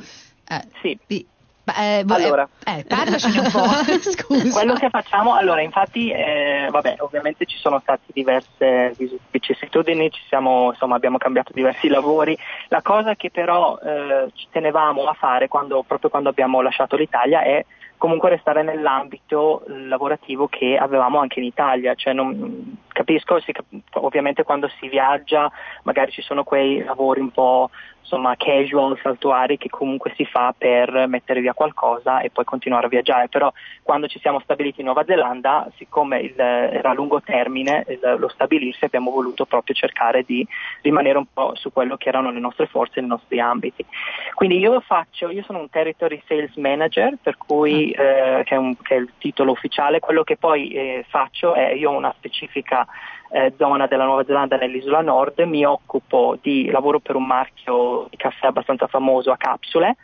eh, 0.47 0.63
sì. 0.81 0.97
Eh, 1.77 2.06
allora, 2.07 2.48
eh, 2.66 2.86
parlacene 2.88 3.39
un 3.39 3.51
po', 3.51 3.66
scusa. 4.01 4.50
Quello 4.51 4.74
che 4.74 4.89
facciamo, 4.89 5.36
allora, 5.36 5.62
infatti, 5.62 6.10
eh, 6.12 6.68
vabbè, 6.69 6.95
ovviamente 7.00 7.45
ci 7.45 7.57
sono 7.57 7.80
state 7.80 8.12
diverse 8.13 8.95
vicissitudini, 9.31 10.12
ci 10.12 10.21
siamo, 10.27 10.71
insomma, 10.71 10.95
abbiamo 10.95 11.18
cambiato 11.18 11.51
diversi 11.54 11.88
lavori. 11.88 12.38
La 12.68 12.81
cosa 12.81 13.16
che 13.16 13.30
però 13.31 13.77
eh, 13.77 14.30
ci 14.33 14.48
tenevamo 14.51 15.04
a 15.04 15.13
fare 15.13 15.48
quando, 15.48 15.83
proprio 15.86 16.10
quando 16.10 16.30
abbiamo 16.30 16.62
lasciato 16.62 16.95
l'Italia 16.95 17.42
è 17.42 17.66
comunque 18.00 18.30
restare 18.30 18.63
nell'ambito 18.63 19.63
lavorativo 19.68 20.47
che 20.47 20.78
avevamo 20.78 21.19
anche 21.19 21.40
in 21.40 21.45
Italia, 21.45 21.94
cioè 21.95 22.14
non, 22.14 22.78
capisco, 22.88 23.40
si, 23.42 23.52
ovviamente 23.95 24.44
quando 24.44 24.69
si 24.80 24.88
viaggia 24.88 25.52
magari 25.83 26.11
ci 26.11 26.21
sono 26.21 26.44
quei 26.44 26.81
lavori 26.81 27.19
un 27.19 27.30
po' 27.30 27.69
insomma 28.01 28.35
casual, 28.35 28.97
saltuari 29.01 29.57
che 29.57 29.69
comunque 29.69 30.13
si 30.15 30.25
fa 30.25 30.53
per 30.57 31.07
mettere 31.07 31.41
via 31.41 31.53
qualcosa 31.53 32.21
e 32.21 32.29
poi 32.29 32.44
continuare 32.44 32.87
a 32.87 32.89
viaggiare, 32.89 33.29
però 33.29 33.51
quando 33.83 34.07
ci 34.07 34.19
siamo 34.19 34.39
stabiliti 34.39 34.79
in 34.79 34.85
Nuova 34.85 35.03
Zelanda, 35.06 35.69
siccome 35.77 36.19
il, 36.19 36.39
era 36.39 36.89
a 36.89 36.94
lungo 36.94 37.21
termine 37.21 37.85
il, 37.87 38.15
lo 38.18 38.27
stabilirsi, 38.29 38.85
abbiamo 38.85 39.11
voluto 39.11 39.45
proprio 39.45 39.75
cercare 39.75 40.23
di 40.23 40.45
rimanere 40.81 41.18
un 41.18 41.25
po' 41.31 41.53
su 41.56 41.71
quello 41.71 41.97
che 41.97 42.09
erano 42.09 42.31
le 42.31 42.39
nostre 42.39 42.68
forze 42.68 42.99
e 42.99 43.03
i 43.03 43.07
nostri 43.07 43.39
ambiti. 43.39 43.85
Quindi 44.33 44.57
io 44.57 44.79
faccio, 44.81 45.29
io 45.29 45.44
sono 45.44 45.59
un 45.59 45.69
territory 45.69 46.21
sales 46.27 46.56
manager, 46.56 47.15
per 47.21 47.37
cui 47.37 47.94
ah. 47.94 48.01
eh, 48.03 48.44
che, 48.44 48.56
è 48.56 48.57
un, 48.57 48.75
che, 48.81 48.95
è 48.95 48.97
il 48.99 49.11
titolo 49.18 49.51
ufficiale, 49.51 49.99
quello 49.99 50.23
che 50.23 50.37
poi 50.37 50.69
eh, 50.69 51.06
faccio 51.07 51.53
è 51.53 51.71
io 51.73 51.91
ho 51.91 51.95
una 51.95 52.13
specifica 52.18 52.87
eh, 53.31 53.54
zona 53.57 53.88
della 53.88 54.06
Nuova 54.06 54.24
Zelanda 54.24 54.57
nell'isola 54.57 55.02
nord, 55.02 55.40
mi 55.42 55.66
occupo 55.66 56.38
di 56.42 56.69
lavoro 56.69 57.00
per 57.00 57.16
un 57.16 57.26
marchio 57.26 58.07
di 58.09 58.18
caffè 58.18 58.48
abbastanza 58.48 58.88
famoso 58.88 59.31
a 59.31 59.38
capsule 59.38 59.98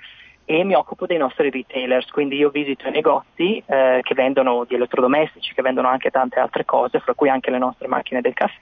e 0.45 0.63
mi 0.63 0.75
occupo 0.75 1.07
dei 1.07 1.17
nostri 1.17 1.49
retailers, 1.49 2.09
quindi 2.11 2.35
io 2.37 2.49
visito 2.49 2.87
i 2.87 2.91
negozi 2.91 3.63
eh, 3.65 3.99
che 4.03 4.13
vendono 4.13 4.63
di 4.65 4.75
elettrodomestici, 4.75 5.53
che 5.53 5.63
vendono 5.63 5.87
anche 5.87 6.11
tante 6.11 6.39
altre 6.39 6.65
cose, 6.65 6.99
fra 6.99 7.15
cui 7.15 7.29
anche 7.29 7.49
le 7.49 7.57
nostre 7.57 7.87
macchine 7.87 8.21
del 8.21 8.33
caffè 8.33 8.59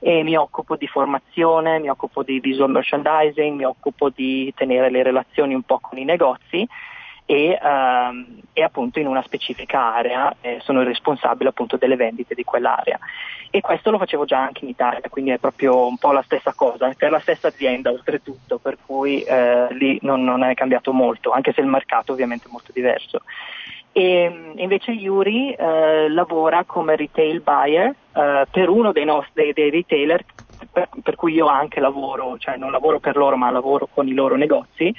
e 0.00 0.22
mi 0.22 0.36
occupo 0.36 0.76
di 0.76 0.86
formazione, 0.86 1.78
mi 1.78 1.88
occupo 1.88 2.22
di 2.22 2.38
visual 2.38 2.70
merchandising, 2.70 3.56
mi 3.56 3.64
occupo 3.64 4.10
di 4.10 4.52
tenere 4.54 4.90
le 4.90 5.02
relazioni 5.02 5.54
un 5.54 5.62
po' 5.62 5.78
con 5.80 5.96
i 5.96 6.04
negozi 6.04 6.68
e, 7.26 7.58
um, 7.62 8.40
e, 8.52 8.62
appunto 8.62 8.98
in 8.98 9.06
una 9.06 9.22
specifica 9.22 9.94
area 9.94 10.34
eh, 10.40 10.58
sono 10.62 10.80
il 10.80 10.86
responsabile 10.86 11.48
appunto 11.48 11.76
delle 11.76 11.96
vendite 11.96 12.34
di 12.34 12.44
quell'area. 12.44 12.98
E 13.50 13.60
questo 13.60 13.90
lo 13.90 13.98
facevo 13.98 14.24
già 14.24 14.40
anche 14.40 14.64
in 14.64 14.70
Italia 14.70 15.08
quindi 15.08 15.30
è 15.30 15.38
proprio 15.38 15.86
un 15.86 15.96
po' 15.96 16.12
la 16.12 16.22
stessa 16.22 16.52
cosa 16.54 16.92
per 16.96 17.10
la 17.10 17.20
stessa 17.20 17.48
azienda 17.48 17.90
oltretutto 17.90 18.58
per 18.58 18.78
cui 18.84 19.22
eh, 19.22 19.68
lì 19.74 19.96
non, 20.02 20.24
non, 20.24 20.42
è 20.42 20.54
cambiato 20.54 20.92
molto 20.92 21.30
anche 21.30 21.52
se 21.52 21.60
il 21.60 21.68
mercato 21.68 22.12
ovviamente 22.12 22.46
è 22.48 22.50
molto 22.50 22.72
diverso. 22.72 23.22
E 23.92 24.52
invece 24.56 24.90
Yuri 24.90 25.52
eh, 25.52 26.08
lavora 26.08 26.64
come 26.64 26.96
retail 26.96 27.40
buyer 27.40 27.94
eh, 28.14 28.46
per 28.50 28.68
uno 28.68 28.92
dei, 28.92 29.04
nostri, 29.04 29.32
dei, 29.44 29.52
dei 29.52 29.70
retailer 29.70 30.24
per, 30.70 30.88
per, 31.02 31.16
cui 31.16 31.32
io 31.34 31.46
anche 31.46 31.80
lavoro, 31.80 32.38
cioè 32.38 32.56
non 32.56 32.70
lavoro 32.70 32.98
per 32.98 33.16
loro 33.16 33.36
ma 33.36 33.50
lavoro 33.50 33.88
con 33.92 34.08
i 34.08 34.14
loro 34.14 34.36
negozi 34.36 34.94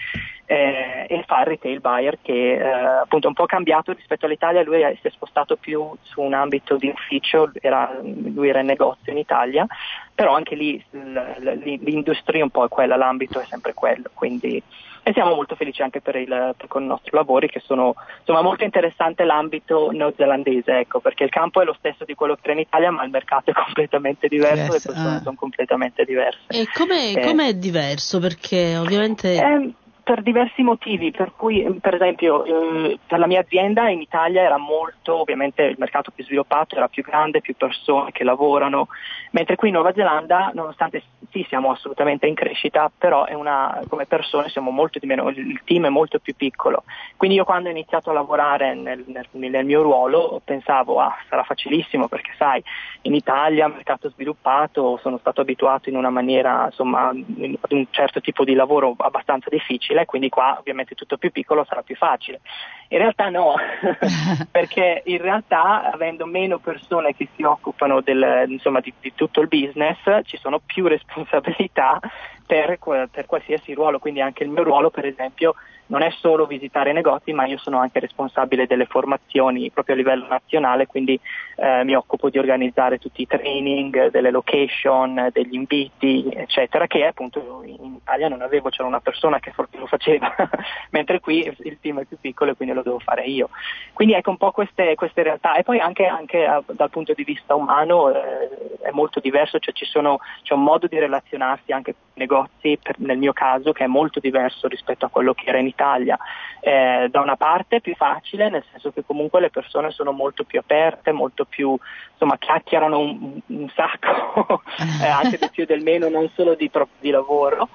eh, 0.45 1.07
e 1.09 1.23
fa 1.25 1.39
il 1.39 1.45
retail 1.47 1.79
buyer 1.79 2.19
che 2.21 2.53
eh, 2.53 2.63
appunto 2.63 3.25
è 3.25 3.29
un 3.29 3.35
po' 3.35 3.45
cambiato 3.45 3.93
rispetto 3.93 4.25
all'Italia, 4.25 4.63
lui 4.63 4.81
si 5.01 5.07
è 5.07 5.09
spostato 5.09 5.55
più 5.55 5.91
su 6.01 6.21
un 6.21 6.33
ambito 6.33 6.77
di 6.77 6.87
ufficio, 6.87 7.51
era, 7.61 7.97
lui 8.01 8.49
era 8.49 8.59
in 8.59 8.67
negozio 8.67 9.11
in 9.11 9.17
Italia, 9.17 9.65
però 10.13 10.35
anche 10.35 10.55
lì 10.55 10.83
l'industria 10.91 12.43
un 12.43 12.51
po' 12.51 12.65
è 12.65 12.69
quella, 12.69 12.95
l'ambito 12.95 13.39
è 13.39 13.45
sempre 13.45 13.73
quello, 13.73 14.09
quindi 14.13 14.61
e 15.07 15.13
siamo 15.13 15.35
molto 15.35 15.53
felici 15.53 15.83
anche 15.83 16.01
per, 16.01 16.15
il, 16.15 16.55
per 16.57 16.67
con 16.67 16.81
i 16.81 16.87
nostri 16.87 17.11
lavori 17.13 17.47
che 17.47 17.59
sono 17.59 17.93
insomma, 18.17 18.41
molto 18.41 18.63
interessante 18.63 19.23
l'ambito 19.23 19.91
neozelandese, 19.91 20.79
ecco, 20.79 20.99
perché 20.99 21.23
il 21.23 21.29
campo 21.29 21.61
è 21.61 21.63
lo 21.63 21.75
stesso 21.77 22.05
di 22.05 22.15
quello 22.15 22.33
che 22.33 22.41
era 22.41 22.53
in 22.53 22.59
Italia, 22.61 22.89
ma 22.89 23.03
il 23.03 23.11
mercato 23.11 23.51
è 23.51 23.53
completamente 23.65 24.27
diverso, 24.27 24.73
yes, 24.73 24.73
le 24.73 24.91
persone 24.91 25.15
ah. 25.17 25.21
sono 25.21 25.35
completamente 25.35 26.05
diverse. 26.05 26.39
E 26.47 26.67
come 26.73 27.11
eh, 27.13 27.47
è 27.49 27.53
diverso? 27.53 28.19
Perché 28.19 28.77
ovviamente... 28.77 29.35
Eh, 29.35 29.73
per 30.05 30.21
diversi 30.21 30.61
motivi, 30.61 31.09
per 31.09 31.31
cui 31.35 31.63
per 31.81 31.95
esempio 31.95 32.45
eh, 32.45 32.99
per 33.07 33.17
la 33.17 33.25
mia 33.25 33.39
azienda 33.39 33.89
in 33.89 34.01
Italia 34.01 34.43
era 34.43 34.57
molto, 34.57 35.15
ovviamente 35.15 35.63
il 35.63 35.77
mercato 35.79 36.11
più 36.11 36.23
sviluppato, 36.23 36.75
era 36.75 36.87
più 36.87 37.01
grande, 37.01 37.41
più 37.41 37.55
persone 37.55 38.11
che 38.11 38.23
lavorano, 38.23 38.87
mentre 39.31 39.55
qui 39.55 39.69
in 39.69 39.73
Nuova 39.73 39.93
Zelanda, 39.93 40.51
nonostante 40.53 41.01
sì 41.31 41.43
siamo 41.49 41.71
assolutamente 41.71 42.27
in 42.27 42.35
crescita, 42.35 42.91
però 42.95 43.25
una, 43.31 43.81
come 43.89 44.05
persone 44.05 44.49
siamo 44.49 44.69
molto 44.69 44.99
di 44.99 45.07
meno, 45.07 45.27
il 45.29 45.61
team 45.63 45.87
è 45.87 45.89
molto 45.89 46.19
più 46.19 46.35
piccolo. 46.35 46.83
Quindi 47.17 47.37
io 47.37 47.43
quando 47.43 47.69
ho 47.69 47.71
iniziato 47.71 48.11
a 48.11 48.13
lavorare 48.13 48.75
nel, 48.75 49.03
nel, 49.07 49.25
nel 49.31 49.65
mio 49.65 49.81
ruolo 49.81 50.39
pensavo 50.45 50.99
ah 50.99 51.15
sarà 51.27 51.41
facilissimo 51.41 52.07
perché 52.07 52.31
sai 52.37 52.63
in 53.01 53.15
Italia 53.15 53.67
mercato 53.67 54.09
sviluppato 54.09 54.99
sono 55.01 55.17
stato 55.17 55.41
abituato 55.41 55.89
in 55.89 55.95
una 55.95 56.09
maniera 56.09 56.65
insomma 56.65 57.09
ad 57.09 57.71
un 57.71 57.85
certo 57.89 58.21
tipo 58.21 58.43
di 58.43 58.53
lavoro 58.53 58.93
abbastanza 58.97 59.49
difficile 59.49 59.94
difficile, 59.95 60.05
quindi 60.05 60.29
qua 60.29 60.57
ovviamente 60.59 60.95
tutto 60.95 61.17
più 61.17 61.31
piccolo 61.31 61.65
sarà 61.67 61.81
più 61.81 61.95
facile. 61.95 62.41
In 62.89 62.97
realtà 62.97 63.29
no, 63.29 63.55
perché 64.51 65.01
in 65.05 65.17
realtà 65.19 65.89
avendo 65.91 66.25
meno 66.25 66.59
persone 66.59 67.15
che 67.15 67.29
si 67.35 67.43
occupano 67.43 68.01
del, 68.01 68.45
insomma, 68.47 68.81
di, 68.81 68.93
di, 68.99 69.13
tutto 69.15 69.41
il 69.41 69.47
business 69.47 69.97
ci 70.23 70.37
sono 70.37 70.59
più 70.63 70.85
responsabilità 70.87 71.99
per, 72.45 72.77
per 73.09 73.25
qualsiasi 73.25 73.73
ruolo, 73.73 73.99
quindi 73.99 74.21
anche 74.21 74.43
il 74.43 74.49
mio 74.49 74.63
ruolo 74.63 74.89
per 74.89 75.05
esempio 75.05 75.55
non 75.87 76.01
è 76.01 76.09
solo 76.19 76.45
visitare 76.45 76.89
i 76.89 76.93
negozi, 76.93 77.33
ma 77.33 77.45
io 77.45 77.57
sono 77.57 77.79
anche 77.79 77.99
responsabile 77.99 78.67
delle 78.67 78.85
formazioni 78.85 79.69
proprio 79.71 79.95
a 79.95 79.97
livello 79.97 80.27
nazionale, 80.27 80.87
quindi 80.87 81.19
eh, 81.57 81.83
mi 81.83 81.95
occupo 81.95 82.29
di 82.29 82.37
organizzare 82.37 82.97
tutti 82.97 83.21
i 83.21 83.27
training, 83.27 84.09
delle 84.09 84.31
location, 84.31 85.29
degli 85.31 85.53
inviti, 85.53 86.29
eccetera, 86.33 86.87
che 86.87 87.05
appunto 87.05 87.61
in 87.65 87.95
Italia 87.95 88.27
non 88.27 88.41
avevo, 88.41 88.69
c'era 88.69 88.87
una 88.87 88.99
persona 88.99 89.39
che 89.39 89.53
lo 89.55 89.85
faceva, 89.85 90.33
mentre 90.91 91.19
qui 91.19 91.45
il 91.63 91.77
team 91.79 91.99
è 91.99 92.05
più 92.05 92.17
piccolo 92.19 92.51
e 92.51 92.55
quindi 92.55 92.73
lo 92.73 92.81
devo 92.81 92.99
fare 92.99 93.25
io. 93.25 93.49
Quindi 93.93 94.13
ecco 94.15 94.31
un 94.31 94.37
po' 94.37 94.51
queste, 94.51 94.95
queste 94.95 95.23
realtà 95.23 95.55
e 95.55 95.63
poi 95.63 95.79
anche, 95.79 96.05
anche 96.05 96.45
a, 96.45 96.63
dal 96.65 96.89
punto 96.89 97.13
di 97.13 97.23
vista 97.23 97.55
umano 97.55 98.09
eh, 98.09 98.77
è 98.81 98.91
molto 98.91 99.19
diverso, 99.19 99.59
cioè 99.59 99.73
sono, 99.85 100.19
c'è 100.41 100.53
un 100.53 100.63
modo 100.63 100.87
di 100.87 100.97
relazionarsi 100.97 101.71
anche 101.71 101.93
con 101.93 102.03
i 102.15 102.19
negozi, 102.19 102.79
per, 102.81 102.95
nel 102.99 103.17
mio 103.17 103.33
caso, 103.33 103.71
che 103.71 103.83
è 103.83 103.87
molto 103.87 104.19
diverso 104.19 104.67
rispetto 104.67 105.05
a 105.05 105.09
quello 105.09 105.33
che 105.33 105.49
era 105.49 105.57
in 105.57 105.67
Italia. 105.75 106.17
Eh, 106.61 107.09
da 107.11 107.21
una 107.21 107.35
parte 107.35 107.75
è 107.75 107.81
più 107.81 107.93
facile, 107.95 108.49
nel 108.49 108.63
senso 108.71 108.91
che 108.91 109.03
comunque 109.05 109.39
le 109.39 109.51
persone 109.51 109.91
sono 109.91 110.11
molto 110.11 110.43
più 110.43 110.57
aperte, 110.57 111.11
molto 111.11 111.45
più, 111.45 111.77
insomma, 112.11 112.37
chiacchierano 112.37 112.97
un, 112.97 113.39
un 113.45 113.69
sacco, 113.75 114.63
eh, 115.03 115.07
anche 115.07 115.37
del 115.39 115.51
più 115.51 115.63
e 115.63 115.67
del 115.67 115.83
meno, 115.83 116.09
non 116.09 116.29
solo 116.33 116.55
di, 116.55 116.71
di 116.99 117.09
lavoro 117.11 117.69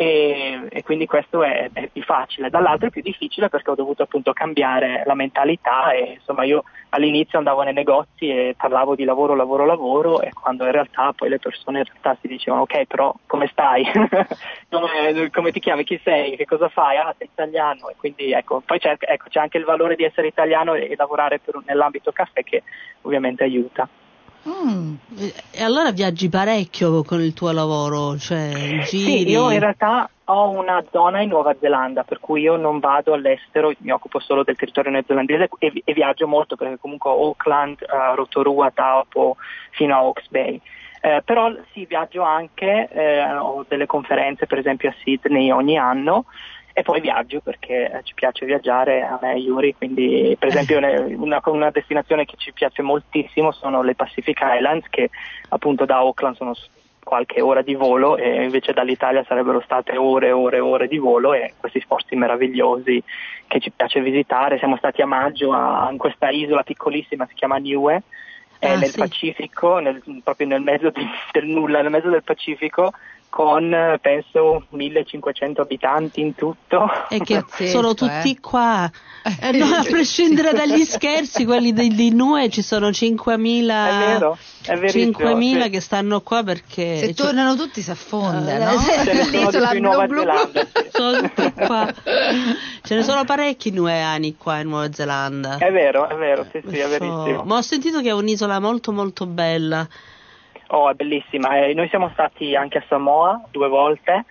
e, 0.00 0.68
e 0.68 0.84
quindi 0.84 1.06
questo 1.06 1.42
è, 1.42 1.70
è, 1.72 1.88
più 1.88 2.04
facile. 2.04 2.50
Dall'altro 2.50 2.86
è 2.86 2.90
più 2.90 3.02
difficile 3.02 3.48
perché 3.48 3.72
ho 3.72 3.74
dovuto 3.74 4.04
appunto 4.04 4.32
cambiare 4.32 5.02
la 5.04 5.14
mentalità 5.14 5.90
e 5.90 6.18
insomma 6.18 6.44
io 6.44 6.62
all'inizio 6.90 7.36
andavo 7.36 7.62
nei 7.62 7.72
negozi 7.72 8.28
e 8.28 8.54
parlavo 8.56 8.94
di 8.94 9.02
lavoro, 9.02 9.34
lavoro, 9.34 9.64
lavoro 9.64 10.20
e 10.20 10.32
quando 10.32 10.64
in 10.66 10.70
realtà 10.70 11.12
poi 11.14 11.28
le 11.28 11.40
persone 11.40 11.78
in 11.78 11.84
realtà 11.84 12.16
si 12.20 12.28
dicevano 12.28 12.62
ok 12.62 12.84
però 12.84 13.12
come 13.26 13.48
stai? 13.48 13.90
come, 14.70 15.30
come, 15.32 15.50
ti 15.50 15.58
chiami? 15.58 15.82
Chi 15.82 16.00
sei? 16.04 16.36
Che 16.36 16.44
cosa 16.44 16.68
fai? 16.68 16.96
Ah 16.96 17.12
sei 17.18 17.28
italiano 17.32 17.88
e 17.88 17.96
quindi 17.96 18.30
ecco 18.30 18.62
poi 18.64 18.78
c'è, 18.78 18.94
ecco, 19.00 19.28
c'è 19.28 19.40
anche 19.40 19.58
il 19.58 19.64
valore 19.64 19.96
di 19.96 20.04
essere 20.04 20.28
italiano 20.28 20.74
e, 20.74 20.92
e 20.92 20.94
lavorare 20.96 21.40
per, 21.40 21.58
nell'ambito 21.66 22.12
caffè 22.12 22.44
che 22.44 22.62
ovviamente 23.02 23.42
aiuta. 23.42 23.88
Mm. 24.46 24.94
E 25.50 25.62
allora 25.62 25.90
viaggi 25.90 26.28
parecchio 26.28 27.02
con 27.02 27.20
il 27.20 27.34
tuo 27.34 27.50
lavoro? 27.52 28.16
Cioè, 28.18 28.82
giri... 28.84 28.84
Sì, 28.84 29.28
io 29.28 29.50
in 29.50 29.58
realtà 29.58 30.08
ho 30.24 30.50
una 30.50 30.84
zona 30.90 31.20
in 31.22 31.30
Nuova 31.30 31.56
Zelanda, 31.58 32.02
per 32.04 32.20
cui 32.20 32.42
io 32.42 32.56
non 32.56 32.78
vado 32.78 33.14
all'estero, 33.14 33.72
mi 33.78 33.90
occupo 33.90 34.20
solo 34.20 34.44
del 34.44 34.56
territorio 34.56 34.90
neozelandese 34.90 35.48
e, 35.58 35.82
e 35.84 35.92
viaggio 35.92 36.26
molto 36.28 36.56
perché 36.56 36.78
comunque 36.78 37.10
ho 37.10 37.26
Auckland, 37.26 37.78
uh, 37.80 38.14
Rotorua, 38.14 38.70
Taupo 38.70 39.36
fino 39.70 39.94
a 39.94 39.98
Hawke's 39.98 40.28
Bay. 40.28 40.60
Eh, 41.00 41.22
però 41.24 41.52
sì, 41.72 41.86
viaggio 41.86 42.22
anche, 42.22 42.88
eh, 42.90 43.32
ho 43.36 43.64
delle 43.68 43.86
conferenze 43.86 44.46
per 44.46 44.58
esempio 44.58 44.88
a 44.88 44.94
Sydney 44.98 45.50
ogni 45.52 45.78
anno 45.78 46.24
e 46.72 46.82
poi 46.82 47.00
viaggio 47.00 47.40
perché 47.40 48.00
ci 48.04 48.14
piace 48.14 48.46
viaggiare 48.46 49.02
a 49.02 49.18
me 49.20 49.34
e 49.34 49.38
Yuri, 49.38 49.74
quindi 49.74 50.36
per 50.38 50.48
esempio 50.48 50.78
una, 50.78 51.40
una, 51.44 51.70
destinazione 51.70 52.24
che 52.24 52.36
ci 52.36 52.52
piace 52.52 52.82
moltissimo 52.82 53.50
sono 53.50 53.82
le 53.82 53.94
Pacific 53.94 54.38
Islands 54.40 54.86
che 54.88 55.10
appunto 55.48 55.84
da 55.84 55.96
Auckland 55.96 56.36
sono 56.36 56.54
qualche 57.08 57.40
ora 57.40 57.62
di 57.62 57.74
volo 57.74 58.18
e 58.18 58.44
invece 58.44 58.74
dall'Italia 58.74 59.24
sarebbero 59.26 59.62
state 59.62 59.96
ore 59.96 60.26
e 60.28 60.32
ore 60.32 60.58
e 60.58 60.60
ore 60.60 60.88
di 60.88 60.98
volo 60.98 61.32
e 61.32 61.54
questi 61.58 61.82
posti 61.88 62.14
meravigliosi 62.16 63.02
che 63.46 63.60
ci 63.60 63.70
piace 63.70 64.02
visitare. 64.02 64.58
Siamo 64.58 64.76
stati 64.76 65.00
a 65.00 65.06
maggio 65.06 65.52
a, 65.52 65.88
in 65.90 65.96
questa 65.96 66.28
isola 66.28 66.62
piccolissima, 66.62 67.26
si 67.26 67.32
chiama 67.32 67.56
Niue, 67.56 68.02
ah, 68.60 68.76
nel 68.76 68.90
sì. 68.90 68.98
Pacifico, 68.98 69.78
nel, 69.78 70.02
proprio 70.22 70.48
nel 70.48 70.60
mezzo 70.60 70.90
di, 70.90 71.04
del 71.32 71.46
nulla, 71.46 71.80
nel 71.80 71.90
mezzo 71.90 72.10
del 72.10 72.22
Pacifico, 72.22 72.92
con 73.28 73.98
penso 74.00 74.64
1500 74.70 75.60
abitanti 75.60 76.20
in 76.20 76.34
tutto. 76.34 76.88
E 77.08 77.20
che 77.20 77.44
sono 77.68 77.94
tutti 77.94 78.32
eh? 78.32 78.40
qua. 78.40 78.90
Eh, 79.40 79.52
no, 79.52 79.66
a 79.66 79.82
prescindere 79.88 80.52
dagli 80.52 80.84
scherzi, 80.84 81.44
quelli 81.44 81.72
di, 81.72 81.94
di 81.94 82.10
Nue 82.10 82.48
ci 82.48 82.62
sono 82.62 82.92
5000, 82.92 83.88
è 83.88 84.12
vero, 84.12 84.38
è 84.64 84.88
5000 84.88 85.64
sì. 85.64 85.70
che 85.70 85.80
stanno 85.80 86.20
qua 86.22 86.42
perché... 86.42 86.98
Se 86.98 87.14
cioè, 87.14 87.26
tornano 87.26 87.54
tutti 87.54 87.82
si 87.82 87.90
affonda, 87.90 88.56
uh, 88.56 88.74
no? 88.74 88.80
Ce 88.80 89.12
ne 89.12 89.50
sono 89.50 89.72
in 89.72 89.82
Nuova 89.82 90.06
blu, 90.06 90.20
Zelanda. 90.20 90.60
Sì. 90.60 90.88
Sono 90.98 91.20
tutti 91.20 91.52
qua. 91.52 91.94
Ce 92.82 92.94
ne 92.94 93.02
sono 93.04 93.24
parecchi 93.24 93.70
nueani 93.70 94.36
qua 94.36 94.58
in 94.58 94.68
Nuova 94.68 94.92
Zelanda. 94.92 95.58
È 95.58 95.70
vero, 95.70 96.08
è 96.08 96.16
vero, 96.16 96.44
sì, 96.50 96.60
sì, 96.66 96.78
è 96.78 96.88
verissimo. 96.88 97.44
Ma 97.44 97.56
ho 97.56 97.62
sentito 97.62 98.00
che 98.00 98.08
è 98.08 98.12
un'isola 98.12 98.58
molto 98.58 98.90
molto 98.90 99.26
bella. 99.26 99.86
Oh, 100.68 100.90
è 100.90 100.94
bellissima. 100.94 101.64
Eh, 101.64 101.74
noi 101.74 101.88
siamo 101.88 102.10
stati 102.12 102.54
anche 102.54 102.78
a 102.78 102.84
Samoa 102.88 103.42
due 103.50 103.68
volte 103.68 104.24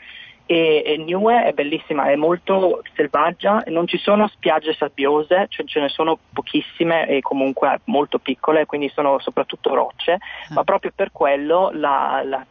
e, 0.50 0.82
e 0.86 0.98
Niue 0.98 1.44
è 1.44 1.52
bellissima, 1.52 2.10
è 2.10 2.16
molto 2.16 2.82
selvaggia, 2.96 3.64
non 3.68 3.86
ci 3.86 3.98
sono 3.98 4.28
spiagge 4.30 4.74
sabbiose, 4.74 5.48
cioè 5.50 5.66
ce 5.66 5.82
ne 5.82 5.90
sono 5.90 6.18
pochissime 6.32 7.06
e 7.08 7.22
comunque 7.22 7.82
molto 7.86 8.18
piccole, 8.18 8.66
quindi 8.66 8.90
sono 8.90 9.20
soprattutto 9.20 9.76
rocce, 9.76 10.14
ah. 10.14 10.20
ma 10.54 10.64
proprio 10.64 10.94
per 10.96 11.12
quello 11.12 11.70
la, 11.74 12.22
la, 12.24 12.46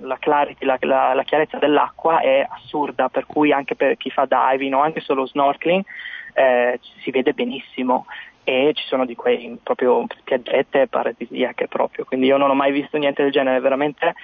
la, 0.00 0.16
clarity, 0.18 0.64
la, 0.64 0.78
la 0.80 1.24
chiarezza 1.24 1.58
dell'acqua 1.58 2.20
è 2.20 2.46
assurda, 2.48 3.10
per 3.10 3.26
cui 3.26 3.52
anche 3.52 3.74
per 3.74 3.98
chi 3.98 4.08
fa 4.08 4.26
diving 4.26 4.74
o 4.74 4.80
anche 4.80 5.00
solo 5.00 5.26
snorkeling 5.26 5.84
eh, 6.32 6.80
si 7.02 7.10
vede 7.10 7.34
benissimo 7.34 8.06
e 8.44 8.72
ci 8.74 8.84
sono 8.86 9.04
di 9.04 9.14
quei 9.14 9.58
proprio 9.62 10.04
spiaggette 10.20 10.88
paradisiache 10.88 11.68
proprio, 11.68 12.04
quindi 12.04 12.26
io 12.26 12.36
non 12.36 12.50
ho 12.50 12.54
mai 12.54 12.72
visto 12.72 12.96
niente 12.96 13.22
del 13.22 13.32
genere, 13.32 13.60
veramente 13.60 14.14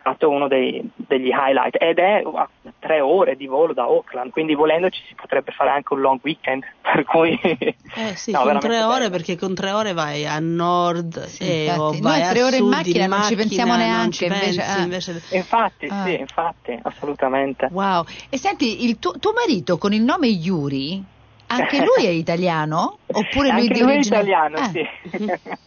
stato 0.00 0.30
uno 0.30 0.48
dei, 0.48 0.82
degli 0.96 1.28
highlight 1.28 1.76
ed 1.78 1.98
è 1.98 2.22
a 2.34 2.48
tre 2.78 3.00
ore 3.00 3.36
di 3.36 3.46
volo 3.46 3.72
da 3.72 3.84
Auckland, 3.84 4.30
quindi 4.30 4.54
volendoci 4.54 5.00
si 5.06 5.14
potrebbe 5.14 5.52
fare 5.52 5.70
anche 5.70 5.92
un 5.92 6.00
long 6.00 6.18
weekend, 6.22 6.64
per 6.80 7.04
cui... 7.04 7.38
Eh 7.42 8.16
sì, 8.16 8.32
no, 8.32 8.42
con 8.42 8.58
tre 8.58 8.82
ore 8.82 8.98
bello. 8.98 9.10
perché 9.10 9.36
con 9.36 9.54
tre 9.54 9.70
ore 9.72 9.92
vai 9.92 10.26
a 10.26 10.38
nord 10.40 11.24
sì, 11.26 11.44
e 11.44 11.72
o 11.76 11.94
vai 12.00 12.20
Noi 12.20 12.30
tre 12.30 12.42
ore 12.42 12.56
in 12.56 12.66
macchina, 12.66 13.04
in 13.04 13.10
non 13.10 13.22
ci 13.24 13.36
pensiamo 13.36 13.76
neanche. 13.76 14.16
Ci 14.16 14.24
invece, 14.24 14.60
pensi, 14.60 14.60
ah. 14.60 14.82
invece... 14.82 15.22
Infatti, 15.30 15.86
ah. 15.86 16.04
sì, 16.04 16.18
infatti, 16.18 16.78
assolutamente. 16.82 17.68
Wow, 17.70 18.04
e 18.28 18.38
senti, 18.38 18.86
il 18.86 18.98
tu- 18.98 19.18
tuo 19.18 19.32
marito 19.32 19.78
con 19.78 19.92
il 19.92 20.02
nome 20.02 20.28
Yuri 20.28 21.04
anche 21.50 21.78
lui 21.78 22.06
è 22.06 22.10
italiano? 22.10 22.98
Oppure 23.06 23.50
lui 23.50 23.62
Anche 23.62 23.74
di 23.74 23.80
lui 23.80 23.92
origine... 23.92 24.16
è 24.16 24.20
italiano, 24.20 24.56
ah. 24.56 24.70
sì. 24.70 24.86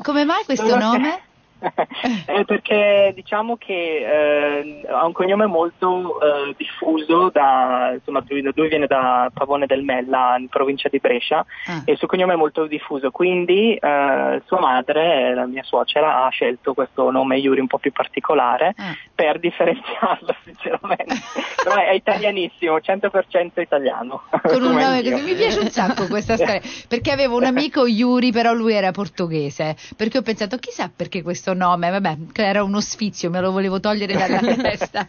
Come 0.02 0.24
mai 0.24 0.44
questo 0.46 0.78
nome? 0.78 1.22
eh, 2.27 2.43
perché 2.46 3.12
diciamo 3.15 3.55
che 3.58 3.74
eh, 3.74 4.86
ha 4.89 5.05
un 5.05 5.13
cognome 5.13 5.46
molto 5.46 6.20
eh, 6.20 6.53
diffuso, 6.58 7.29
da, 7.29 7.91
insomma, 7.93 8.24
lui, 8.27 8.67
viene 8.67 8.88
da 8.88 9.32
Pavone 9.34 9.65
del 9.65 9.84
Mella, 9.84 10.36
in 10.38 10.50
provincia 10.50 10.89
di 10.89 11.00
Brescia, 11.00 11.46
ah. 11.67 11.82
e 11.86 11.93
il 11.93 11.98
suo 11.98 12.08
cognome 12.08 12.34
è 12.34 12.38
molto 12.38 12.65
diffuso, 12.65 13.12
quindi 13.12 13.75
eh, 13.75 14.41
sua 14.46 14.60
madre, 14.60 15.34
la 15.34 15.46
mia 15.46 15.63
suocera, 15.63 16.25
ha 16.25 16.29
scelto 16.29 16.74
questo 16.74 17.10
nome 17.12 17.38
Yuri 17.38 17.62
un 17.62 17.67
po' 17.67 17.77
più 17.77 17.91
particolare 17.91 18.74
ah. 18.75 18.96
per 19.13 19.39
differenziarlo 19.39 20.36
sinceramente. 20.43 21.15
Però 21.63 21.75
è 21.75 21.93
italianissimo, 21.93 22.77
100% 22.77 23.62
italiano. 23.62 24.24
Con 24.41 24.62
un 24.63 24.74
nome 24.75 25.01
così, 25.01 25.24
mi 25.24 25.36
piace 25.36 25.60
un 25.60 25.70
sacco 25.70 26.08
questa 26.08 26.36
storia, 26.36 26.62
perché 26.88 27.12
avevo 27.12 27.38
un 27.38 27.46
amico 27.46 27.88
Yuri, 27.88 28.32
però 28.32 28.53
lui 28.53 28.74
era 28.74 28.91
portoghese, 28.91 29.75
perché 29.96 30.17
ho 30.17 30.22
pensato 30.22 30.58
chissà 30.58 30.91
perché 30.93 31.22
questo 31.22 31.53
nome, 31.54 31.90
vabbè, 31.90 32.18
era 32.36 32.64
uno 32.64 32.80
sfizio, 32.82 33.30
me 33.30 33.42
lo 33.42 33.52
volevo 33.52 33.80
togliere 33.80 34.14
dalla 34.14 34.40
testa. 34.56 35.08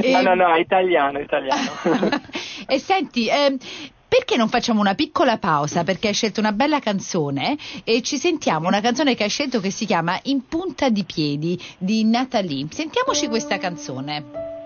E... 0.00 0.10
No, 0.10 0.22
no, 0.22 0.34
no, 0.34 0.56
italiano, 0.56 1.18
italiano. 1.18 1.70
e 2.66 2.78
senti, 2.78 3.28
eh, 3.28 3.56
perché 4.08 4.36
non 4.36 4.48
facciamo 4.48 4.80
una 4.80 4.94
piccola 4.94 5.36
pausa? 5.38 5.84
Perché 5.84 6.08
hai 6.08 6.14
scelto 6.14 6.40
una 6.40 6.52
bella 6.52 6.80
canzone 6.80 7.56
e 7.84 8.00
ci 8.00 8.16
sentiamo 8.16 8.66
una 8.66 8.80
canzone 8.80 9.14
che 9.14 9.24
hai 9.24 9.28
scelto 9.28 9.60
che 9.60 9.70
si 9.70 9.84
chiama 9.84 10.18
In 10.24 10.46
punta 10.46 10.88
di 10.88 11.04
piedi 11.04 11.60
di 11.76 12.04
Natalie. 12.04 12.66
Sentiamoci 12.70 13.28
questa 13.28 13.58
canzone. 13.58 14.57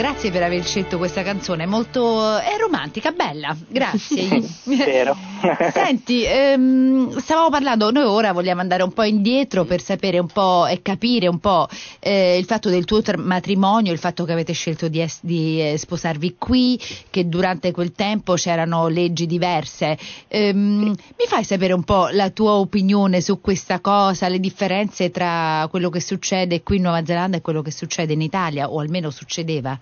Grazie 0.00 0.30
per 0.30 0.42
aver 0.42 0.64
scelto 0.64 0.96
questa 0.96 1.22
canzone, 1.22 1.66
molto 1.66 2.38
è 2.38 2.56
romantica, 2.58 3.10
bella, 3.10 3.54
grazie. 3.68 4.40
Vero. 4.64 5.29
Senti, 5.72 6.24
ehm, 6.24 7.16
stavamo 7.18 7.48
parlando, 7.48 7.90
noi 7.90 8.04
ora 8.04 8.32
vogliamo 8.32 8.60
andare 8.60 8.82
un 8.82 8.92
po' 8.92 9.04
indietro 9.04 9.64
per 9.64 9.80
sapere 9.80 10.18
un 10.18 10.26
po' 10.26 10.66
e 10.66 10.82
capire 10.82 11.28
un 11.28 11.38
po' 11.38 11.68
eh, 11.98 12.36
il 12.36 12.44
fatto 12.44 12.68
del 12.68 12.84
tuo 12.84 13.00
matrimonio, 13.16 13.92
il 13.92 13.98
fatto 13.98 14.24
che 14.24 14.32
avete 14.32 14.52
scelto 14.52 14.88
di, 14.88 15.00
es- 15.00 15.20
di 15.22 15.60
eh, 15.60 15.78
sposarvi 15.78 16.36
qui, 16.36 16.78
che 17.10 17.28
durante 17.28 17.72
quel 17.72 17.92
tempo 17.92 18.34
c'erano 18.34 18.88
leggi 18.88 19.26
diverse. 19.26 19.98
Ehm, 20.28 20.94
mi 21.18 21.26
fai 21.26 21.44
sapere 21.44 21.72
un 21.72 21.84
po' 21.84 22.08
la 22.12 22.30
tua 22.30 22.52
opinione 22.52 23.20
su 23.20 23.40
questa 23.40 23.80
cosa, 23.80 24.28
le 24.28 24.40
differenze 24.40 25.10
tra 25.10 25.66
quello 25.70 25.88
che 25.88 26.00
succede 26.00 26.62
qui 26.62 26.76
in 26.76 26.82
Nuova 26.82 27.04
Zelanda 27.04 27.38
e 27.38 27.40
quello 27.40 27.62
che 27.62 27.70
succede 27.70 28.12
in 28.12 28.20
Italia, 28.20 28.70
o 28.70 28.80
almeno 28.80 29.10
succedeva? 29.10 29.78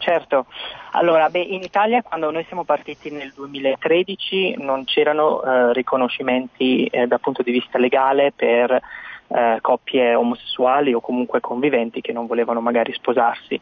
Certo, 0.00 0.46
allora 0.92 1.28
beh, 1.28 1.40
in 1.40 1.62
Italia 1.62 2.00
quando 2.00 2.30
noi 2.30 2.42
siamo 2.46 2.64
partiti 2.64 3.10
nel 3.10 3.32
2013 3.34 4.56
non 4.56 4.84
c'erano 4.84 5.42
eh, 5.42 5.74
riconoscimenti 5.74 6.86
eh, 6.86 7.06
dal 7.06 7.20
punto 7.20 7.42
di 7.42 7.50
vista 7.50 7.76
legale 7.76 8.32
per 8.34 8.80
eh, 9.28 9.58
coppie 9.60 10.14
omosessuali 10.14 10.94
o 10.94 11.02
comunque 11.02 11.40
conviventi 11.40 12.00
che 12.00 12.14
non 12.14 12.26
volevano 12.26 12.62
magari 12.62 12.94
sposarsi. 12.94 13.60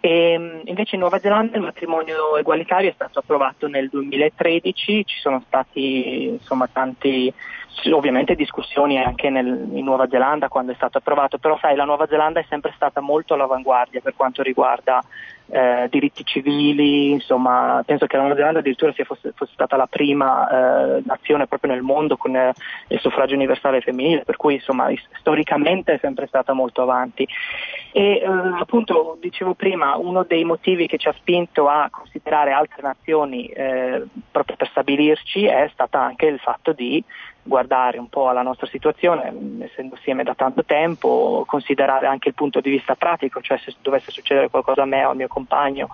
E, 0.00 0.36
mm, 0.36 0.60
invece 0.64 0.96
in 0.96 1.02
Nuova 1.02 1.20
Zelanda 1.20 1.56
il 1.56 1.62
matrimonio 1.62 2.36
egualitario 2.36 2.90
è 2.90 2.94
stato 2.94 3.20
approvato 3.20 3.68
nel 3.68 3.88
2013, 3.88 5.06
ci 5.06 5.20
sono 5.20 5.40
stati 5.46 6.24
insomma, 6.26 6.66
tanti 6.66 7.32
ovviamente 7.92 8.34
discussioni 8.34 8.98
anche 8.98 9.30
nel, 9.30 9.68
in 9.72 9.84
Nuova 9.84 10.08
Zelanda 10.08 10.48
quando 10.48 10.72
è 10.72 10.74
stato 10.74 10.98
approvato, 10.98 11.38
però 11.38 11.58
sai 11.58 11.76
la 11.76 11.84
Nuova 11.84 12.06
Zelanda 12.06 12.40
è 12.40 12.44
sempre 12.48 12.72
stata 12.74 13.00
molto 13.00 13.34
all'avanguardia 13.34 14.00
per 14.00 14.14
quanto 14.14 14.42
riguarda 14.42 15.02
eh, 15.50 15.88
diritti 15.90 16.24
civili, 16.24 17.10
insomma 17.10 17.82
penso 17.84 18.06
che 18.06 18.16
la 18.16 18.22
Nuova 18.22 18.36
Zelanda 18.36 18.60
addirittura 18.60 18.92
fosse, 19.04 19.32
fosse 19.34 19.52
stata 19.52 19.76
la 19.76 19.86
prima 19.86 20.48
eh, 20.96 21.02
nazione 21.04 21.46
proprio 21.46 21.72
nel 21.72 21.82
mondo 21.82 22.16
con 22.16 22.36
eh, 22.36 22.52
il 22.88 23.00
suffragio 23.00 23.34
universale 23.34 23.80
femminile, 23.80 24.24
per 24.24 24.36
cui 24.36 24.54
insomma 24.54 24.88
storicamente 25.18 25.94
è 25.94 25.98
sempre 26.00 26.26
stata 26.26 26.52
molto 26.52 26.82
avanti. 26.82 27.26
E 27.92 28.02
eh, 28.02 28.26
appunto 28.60 29.16
dicevo 29.20 29.54
prima, 29.54 29.96
uno 29.96 30.22
dei 30.22 30.44
motivi 30.44 30.86
che 30.86 30.98
ci 30.98 31.08
ha 31.08 31.14
spinto 31.16 31.68
a 31.68 31.88
considerare 31.90 32.52
altre 32.52 32.82
nazioni 32.82 33.46
eh, 33.46 34.06
proprio 34.30 34.56
per 34.56 34.68
stabilirci 34.68 35.46
è 35.46 35.68
stato 35.72 35.96
anche 35.96 36.26
il 36.26 36.38
fatto 36.38 36.72
di 36.72 37.02
guardare 37.42 37.98
un 37.98 38.08
po' 38.08 38.28
alla 38.28 38.42
nostra 38.42 38.66
situazione, 38.66 39.32
essendo 39.60 39.94
assieme 39.94 40.22
da 40.22 40.34
tanto 40.34 40.64
tempo, 40.64 41.44
considerare 41.46 42.06
anche 42.06 42.28
il 42.28 42.34
punto 42.34 42.60
di 42.60 42.70
vista 42.70 42.94
pratico, 42.94 43.40
cioè 43.40 43.58
se 43.58 43.74
dovesse 43.80 44.10
succedere 44.10 44.48
qualcosa 44.48 44.82
a 44.82 44.86
me 44.86 45.04
o 45.04 45.10
al 45.10 45.16
mio 45.16 45.28
compagno, 45.28 45.88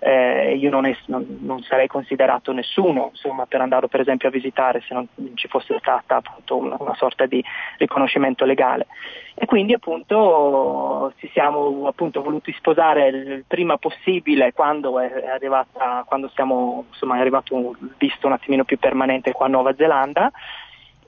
eh, 0.00 0.56
io 0.56 0.70
non, 0.70 0.84
è, 0.84 0.96
non, 1.06 1.38
non, 1.42 1.62
sarei 1.62 1.86
considerato 1.86 2.52
nessuno 2.52 3.10
insomma, 3.12 3.46
per 3.46 3.60
andarlo 3.60 3.86
per 3.86 4.00
esempio 4.00 4.26
a 4.26 4.32
visitare 4.32 4.80
se 4.80 4.94
non 4.94 5.06
ci 5.34 5.46
fosse 5.46 5.76
stata 5.78 6.16
appunto 6.16 6.56
una, 6.56 6.76
una 6.80 6.94
sorta 6.96 7.26
di 7.26 7.42
riconoscimento 7.78 8.44
legale. 8.44 8.86
E 9.34 9.46
quindi 9.46 9.72
appunto 9.72 11.12
ci 11.18 11.30
siamo 11.32 11.86
appunto 11.86 12.20
voluti 12.20 12.52
sposare 12.52 13.08
il 13.08 13.44
prima 13.46 13.78
possibile 13.78 14.52
quando 14.52 14.98
è, 14.98 15.28
arrivata, 15.28 16.04
quando 16.06 16.28
siamo, 16.34 16.86
insomma, 16.88 17.16
è 17.16 17.20
arrivato 17.20 17.54
un 17.54 17.72
visto 17.96 18.26
un 18.26 18.32
attimino 18.32 18.64
più 18.64 18.78
permanente 18.78 19.32
qua 19.32 19.46
a 19.46 19.50
Nuova 19.50 19.74
Zelanda 19.74 20.30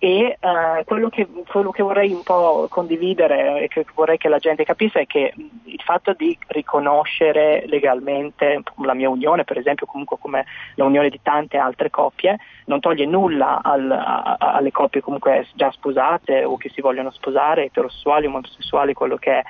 e 0.04 0.36
uh, 0.38 0.84
quello, 0.84 1.08
che, 1.08 1.26
quello, 1.46 1.70
che, 1.70 1.82
vorrei 1.82 2.12
un 2.12 2.22
po' 2.22 2.66
condividere 2.68 3.62
e 3.62 3.68
che 3.68 3.86
vorrei 3.94 4.18
che 4.18 4.28
la 4.28 4.36
gente 4.36 4.62
capisse 4.62 5.00
è 5.00 5.06
che 5.06 5.32
il 5.34 5.80
fatto 5.82 6.12
di 6.12 6.36
riconoscere 6.48 7.64
legalmente 7.68 8.60
la 8.82 8.92
mia 8.92 9.08
unione, 9.08 9.44
per 9.44 9.56
esempio 9.56 9.86
comunque 9.86 10.18
come 10.20 10.44
la 10.74 10.84
unione 10.84 11.08
di 11.08 11.20
tante 11.22 11.56
altre 11.56 11.88
coppie, 11.88 12.36
non 12.66 12.80
toglie 12.80 13.06
nulla 13.06 13.60
al, 13.62 13.90
a, 13.90 14.36
alle 14.38 14.72
coppie 14.72 15.00
comunque 15.00 15.46
già 15.54 15.70
sposate 15.70 16.44
o 16.44 16.58
che 16.58 16.68
si 16.68 16.82
vogliono 16.82 17.10
sposare, 17.10 17.64
eterosessuali, 17.64 18.26
omosessuali, 18.26 18.92
quello 18.92 19.16
che 19.16 19.38
è. 19.38 19.42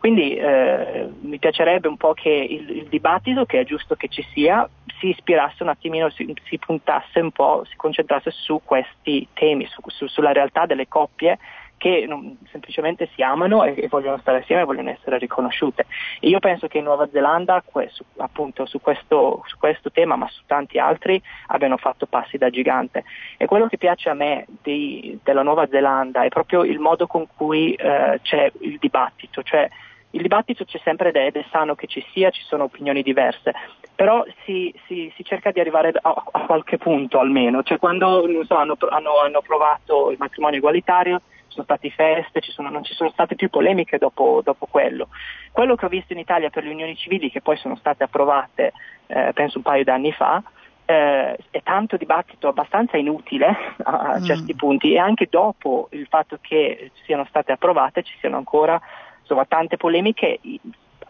Quindi 0.00 0.34
eh, 0.34 1.10
mi 1.20 1.38
piacerebbe 1.38 1.86
un 1.86 1.98
po' 1.98 2.14
che 2.14 2.30
il, 2.30 2.70
il, 2.70 2.86
dibattito, 2.88 3.44
che 3.44 3.60
è 3.60 3.64
giusto 3.64 3.96
che 3.96 4.08
ci 4.08 4.26
sia, 4.32 4.66
si 4.98 5.08
ispirasse 5.08 5.62
un 5.62 5.68
attimino, 5.68 6.08
si, 6.08 6.34
si 6.44 6.56
puntasse 6.56 7.20
un 7.20 7.30
po', 7.30 7.64
si 7.68 7.76
concentrasse 7.76 8.30
su 8.30 8.62
questi 8.64 9.28
temi, 9.34 9.66
su, 9.66 9.82
su, 9.88 10.06
sulla 10.06 10.32
realtà 10.32 10.64
delle 10.64 10.88
coppie 10.88 11.38
che 11.76 12.04
non, 12.06 12.36
semplicemente 12.50 13.08
si 13.14 13.22
amano 13.22 13.64
e, 13.64 13.74
e, 13.76 13.88
vogliono 13.88 14.18
stare 14.18 14.38
assieme 14.38 14.62
e 14.62 14.64
vogliono 14.64 14.88
essere 14.88 15.18
riconosciute. 15.18 15.84
E 16.20 16.28
io 16.28 16.38
penso 16.38 16.66
che 16.66 16.78
in 16.78 16.84
Nuova 16.84 17.08
Zelanda, 17.10 17.62
su, 17.88 18.04
appunto 18.18 18.64
su 18.64 18.80
questo, 18.80 19.42
su 19.46 19.58
questo, 19.58 19.90
tema, 19.90 20.16
ma 20.16 20.28
su 20.28 20.42
tanti 20.46 20.78
altri, 20.78 21.20
abbiano 21.48 21.76
fatto 21.76 22.06
passi 22.06 22.38
da 22.38 22.48
gigante. 22.48 23.04
E 23.36 23.44
quello 23.44 23.66
che 23.66 23.76
piace 23.76 24.08
a 24.08 24.14
me 24.14 24.46
di, 24.62 25.18
della 25.22 25.42
Nuova 25.42 25.68
Zelanda 25.68 26.22
è 26.22 26.28
proprio 26.28 26.64
il 26.64 26.78
modo 26.78 27.06
con 27.06 27.26
cui 27.34 27.72
eh, 27.72 28.18
c'è 28.22 28.52
il 28.60 28.78
dibattito, 28.78 29.42
cioè 29.42 29.68
il 30.10 30.22
dibattito 30.22 30.64
c'è 30.64 30.80
sempre 30.82 31.10
ed 31.10 31.16
è, 31.16 31.26
ed 31.26 31.36
è 31.36 31.44
sano 31.50 31.74
che 31.74 31.86
ci 31.86 32.04
sia, 32.12 32.30
ci 32.30 32.42
sono 32.42 32.64
opinioni 32.64 33.02
diverse, 33.02 33.52
però 33.94 34.24
si, 34.44 34.74
si, 34.86 35.12
si 35.14 35.24
cerca 35.24 35.50
di 35.50 35.60
arrivare 35.60 35.92
a, 36.00 36.24
a, 36.32 36.40
qualche 36.46 36.78
punto 36.78 37.18
almeno, 37.18 37.62
cioè 37.62 37.78
quando 37.78 38.26
so, 38.44 38.56
hanno, 38.56 38.76
hanno, 38.88 39.20
hanno, 39.20 39.42
provato 39.42 40.10
il 40.10 40.16
matrimonio 40.18 40.58
egualitario, 40.58 41.20
ci 41.48 41.54
sono 41.56 41.64
state 41.64 41.90
feste, 41.90 42.40
ci 42.40 42.50
sono, 42.50 42.70
non 42.70 42.84
ci 42.84 42.94
sono 42.94 43.10
state 43.10 43.34
più 43.34 43.50
polemiche 43.50 43.98
dopo, 43.98 44.40
dopo, 44.44 44.66
quello. 44.66 45.08
Quello 45.52 45.74
che 45.74 45.86
ho 45.86 45.88
visto 45.88 46.12
in 46.12 46.18
Italia 46.18 46.50
per 46.50 46.64
le 46.64 46.72
unioni 46.72 46.96
civili, 46.96 47.30
che 47.30 47.40
poi 47.40 47.56
sono 47.56 47.76
state 47.76 48.04
approvate 48.04 48.72
eh, 49.06 49.32
penso 49.34 49.58
un 49.58 49.64
paio 49.64 49.84
d'anni 49.84 50.12
fa, 50.12 50.42
eh, 50.86 51.36
è 51.50 51.62
tanto 51.62 51.96
dibattito 51.96 52.48
abbastanza 52.48 52.96
inutile 52.96 53.46
a, 53.84 53.98
a 53.98 54.18
mm. 54.18 54.24
certi 54.24 54.54
punti 54.54 54.92
e 54.92 54.98
anche 54.98 55.28
dopo 55.30 55.88
il 55.92 56.06
fatto 56.08 56.38
che 56.40 56.90
siano 57.04 57.24
state 57.28 57.52
approvate 57.52 58.02
ci 58.02 58.16
siano 58.18 58.36
ancora 58.36 58.80
insomma, 59.30 59.44
tante 59.44 59.76
polemiche 59.76 60.40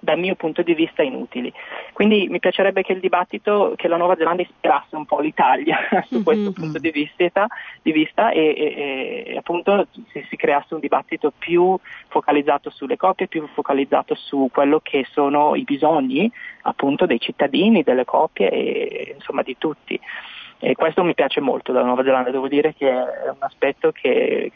dal 0.01 0.19
mio 0.19 0.35
punto 0.35 0.63
di 0.63 0.75
vista 0.75 1.03
inutili. 1.03 1.53
Quindi 1.93 2.27
mi 2.29 2.39
piacerebbe 2.39 2.83
che 2.83 2.93
il 2.93 3.01
dibattito, 3.01 3.75
che 3.77 3.87
la 3.87 3.97
Nuova 3.97 4.17
Zelanda 4.17 4.43
ispirasse 4.43 4.97
un 4.97 5.05
po' 5.05 5.21
l'Italia 5.21 5.77
su 6.09 6.15
mm-hmm. 6.15 6.23
questo 6.23 6.53
punto 6.53 6.79
di 6.79 6.91
vista, 6.91 7.47
di 7.83 7.93
vista 7.93 8.31
e, 8.31 8.41
e, 8.41 9.25
e, 9.27 9.37
appunto 9.37 9.87
si, 10.11 10.25
si, 10.29 10.37
creasse 10.37 10.75
un 10.75 10.81
dibattito 10.81 11.33
più 11.37 11.79
focalizzato 12.09 12.71
sulle 12.71 12.97
coppie, 12.97 13.29
più 13.29 13.47
focalizzato 13.53 14.15
su 14.15 14.49
quello 14.51 14.81
che 14.83 15.07
sono 15.11 15.55
i 15.55 15.65
bisogni 15.65 16.31
appunto 16.63 17.05
dei 17.05 17.21
cittadini, 17.21 17.83
delle 17.83 18.05
coppie 18.05 18.51
e 18.51 19.13
insomma 19.17 19.43
di 19.43 19.57
tutti. 19.59 20.01
E 20.63 20.75
questo 20.75 21.03
mi 21.03 21.15
piace 21.15 21.41
molto 21.41 21.73
della 21.73 21.87
Nuova 21.87 22.05
Zelanda, 22.05 22.31
devo 22.31 22.47
dire 22.47 22.75
che 22.75 22.87
è 22.87 23.29
un 23.29 23.37
aspetto 23.39 23.93
che 23.93 24.53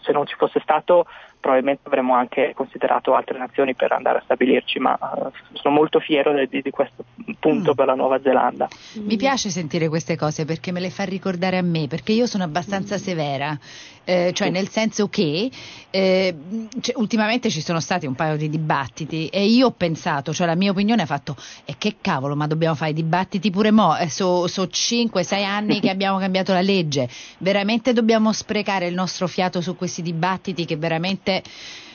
se 0.00 0.12
non 0.12 0.24
ci 0.24 0.36
fosse 0.36 0.60
stato 0.60 1.06
probabilmente 1.40 1.82
avremmo 1.86 2.14
anche 2.14 2.52
considerato 2.54 3.14
altre 3.14 3.38
nazioni 3.38 3.74
per 3.74 3.90
andare 3.92 4.18
a 4.18 4.22
stabilirci, 4.22 4.78
ma 4.78 4.96
uh, 5.00 5.30
sono 5.54 5.74
molto 5.74 5.98
fiero 5.98 6.32
di, 6.46 6.60
di 6.60 6.70
questo 6.70 7.04
punto 7.40 7.72
mm. 7.72 7.74
per 7.74 7.86
la 7.86 7.94
Nuova 7.94 8.20
Zelanda. 8.20 8.68
Mi 9.06 9.16
piace 9.16 9.48
sentire 9.48 9.88
queste 9.88 10.16
cose 10.16 10.44
perché 10.44 10.70
me 10.70 10.80
le 10.80 10.90
fa 10.90 11.04
ricordare 11.04 11.56
a 11.56 11.62
me, 11.62 11.86
perché 11.88 12.12
io 12.12 12.26
sono 12.26 12.44
abbastanza 12.44 12.98
severa, 12.98 13.58
eh, 14.04 14.32
cioè 14.32 14.50
nel 14.50 14.68
senso 14.68 15.08
che 15.08 15.50
eh, 15.90 16.34
cioè, 16.80 16.94
ultimamente 16.98 17.50
ci 17.50 17.60
sono 17.60 17.80
stati 17.80 18.06
un 18.06 18.14
paio 18.14 18.36
di 18.36 18.48
dibattiti 18.48 19.26
e 19.26 19.44
io 19.44 19.66
ho 19.68 19.70
pensato, 19.72 20.32
cioè 20.32 20.46
la 20.46 20.54
mia 20.54 20.70
opinione 20.70 21.02
ha 21.02 21.06
fatto, 21.06 21.36
e 21.64 21.74
che 21.78 21.96
cavolo, 22.00 22.36
ma 22.36 22.46
dobbiamo 22.46 22.74
fare 22.74 22.92
i 22.92 22.94
dibattiti 22.94 23.50
pure 23.50 23.70
mo', 23.70 23.96
eh, 23.96 24.08
sono 24.08 24.46
so 24.46 24.64
5-6 24.64 25.44
anni 25.44 25.80
che 25.80 25.90
abbiamo 25.90 26.18
cambiato 26.18 26.52
la 26.52 26.60
legge, 26.60 27.08
veramente 27.38 27.92
dobbiamo 27.92 28.32
sprecare 28.32 28.86
il 28.86 28.94
nostro 28.94 29.26
fiato 29.26 29.60
su 29.60 29.76
questi 29.76 30.02
dibattiti 30.02 30.64
che 30.64 30.76
veramente 30.76 31.42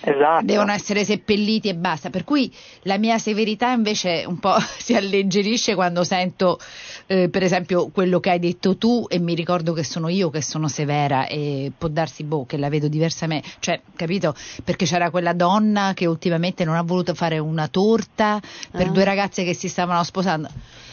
esatto. 0.01 0.45
devono 0.45 0.71
essere 0.71 1.03
seppelliti 1.03 1.69
e 1.69 1.75
basta. 1.75 2.09
Per 2.09 2.23
cui 2.23 2.51
la 2.83 2.97
mia 2.97 3.17
severità 3.17 3.71
invece 3.71 4.23
un 4.27 4.39
po' 4.39 4.57
si 4.77 4.95
alleggerisce 4.95 5.75
quando 5.75 6.03
sento 6.03 6.59
eh, 7.07 7.29
per 7.29 7.43
esempio 7.43 7.89
quello 7.89 8.19
che 8.19 8.31
hai 8.31 8.39
detto 8.39 8.77
tu 8.77 9.05
e 9.07 9.19
mi 9.19 9.35
ricordo 9.35 9.73
che 9.73 9.83
sono 9.83 10.07
io 10.09 10.29
che 10.29 10.41
sono 10.41 10.67
severa 10.67 11.27
e 11.27 11.71
può 11.77 11.87
darsi 11.95 12.23
boh 12.23 12.45
che 12.45 12.57
la 12.57 12.69
vedo 12.69 12.87
diversamente, 12.87 13.47
cioè 13.59 13.81
capito? 13.95 14.35
Perché 14.63 14.85
c'era 14.85 15.09
quella 15.09 15.33
donna 15.33 15.93
che 15.95 16.05
ultimamente 16.05 16.63
non 16.63 16.75
ha 16.75 16.83
voluto 16.83 17.15
fare 17.15 17.39
una 17.39 17.67
torta 17.67 18.39
per 18.71 18.87
ah. 18.87 18.91
due 18.91 19.03
ragazze 19.03 19.43
che 19.43 19.53
si 19.53 19.67
stavano 19.67 20.03
sposando. 20.03 20.49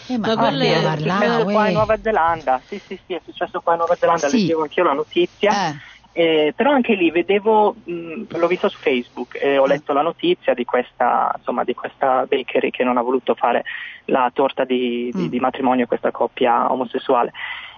Eh, 0.09 0.19
ma, 0.19 0.35
ma 0.35 0.49
è 0.49 0.97
successo 0.97 1.45
qua 1.45 1.67
in 1.69 1.75
Nuova 1.75 1.99
Zelanda, 2.01 2.61
sì 2.67 2.81
sì 2.85 2.99
sì, 3.07 3.15
è 3.15 3.21
successo 3.25 3.61
qua 3.61 3.73
in 3.73 3.79
Nuova 3.79 3.95
Zelanda, 3.97 4.29
sì. 4.29 4.41
leggevo 4.41 4.62
anch'io 4.62 4.85
la 4.85 4.93
notizia. 4.93 5.69
Eh 5.69 5.91
eh, 6.15 6.53
però 6.55 6.73
anche 6.73 6.95
lì 6.95 7.11
vedevo, 7.11 7.75
mh, 7.85 8.37
l'ho 8.37 8.47
visto 8.47 8.69
su 8.69 8.79
Facebook 8.79 9.38
e 9.41 9.57
ho 9.57 9.65
letto 9.65 9.95
la 9.95 10.03
notizia 10.03 10.53
di 10.53 10.65
questa, 10.65 11.33
insomma, 11.38 11.65
di 11.65 11.75
questa 11.75 12.27
bakery 12.29 12.71
che 12.71 12.85
non 12.85 12.99
ha 12.99 13.03
voluto 13.03 13.35
fare 13.35 13.65
la 14.07 14.31
torta 14.33 14.65
di, 14.65 15.11
di, 15.12 15.23
mm. 15.23 15.29
di 15.29 15.41
matrimonio 15.41 15.85
a 15.85 15.88
questa 15.88 16.11
coppia 16.11 16.71
omosessuale. 16.71 17.33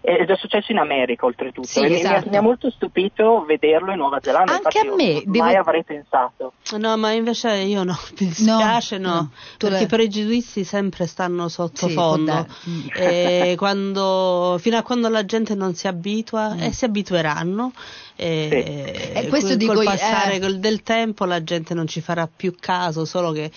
Ed 0.07 0.29
è 0.29 0.37
successo 0.37 0.71
in 0.71 0.77
America 0.77 1.25
oltretutto 1.25 1.67
sì, 1.67 1.81
e 1.81 1.95
esatto. 1.95 2.29
mi, 2.29 2.37
ha, 2.37 2.43
molto 2.43 2.69
stupito 2.69 3.43
vederlo 3.47 3.90
in 3.90 3.97
Nuova 3.97 4.19
Zelanda. 4.21 4.53
Anche 4.53 4.81
a 4.81 4.95
me. 4.95 5.23
Devo... 5.25 5.45
Mai 5.45 5.57
avrei 5.57 5.83
pensato. 5.83 6.53
No, 6.77 6.95
ma 6.99 7.12
invece 7.12 7.55
io 7.55 7.85
no, 7.85 7.99
mi 8.21 8.27
dispiace 8.27 8.99
no, 8.99 9.09
no, 9.09 9.14
no. 9.14 9.31
perché 9.57 9.85
i 9.85 9.87
pregiudizi 9.87 10.62
sempre 10.62 11.07
stanno 11.07 11.49
sottofondo. 11.49 12.47
Sì, 12.51 12.93
e 12.95 13.55
quando, 13.57 14.59
fino 14.61 14.77
a 14.77 14.83
quando 14.83 15.09
la 15.09 15.25
gente 15.25 15.55
non 15.55 15.73
si 15.75 15.87
abitua, 15.87 16.53
mm. 16.53 16.61
e 16.61 16.73
si 16.73 16.85
abitueranno, 16.85 17.73
e, 18.14 19.11
sì. 19.11 19.19
e 19.19 19.29
questo 19.29 19.49
col, 19.49 19.57
dico, 19.57 19.73
col 19.73 19.85
passare 19.85 20.35
eh... 20.35 20.59
del 20.59 20.83
tempo 20.83 21.25
la 21.25 21.43
gente 21.43 21.73
non 21.73 21.87
ci 21.87 22.03
farà 22.03 22.29
più 22.29 22.55
caso, 22.61 23.07
solo 23.07 23.33
che 23.33 23.51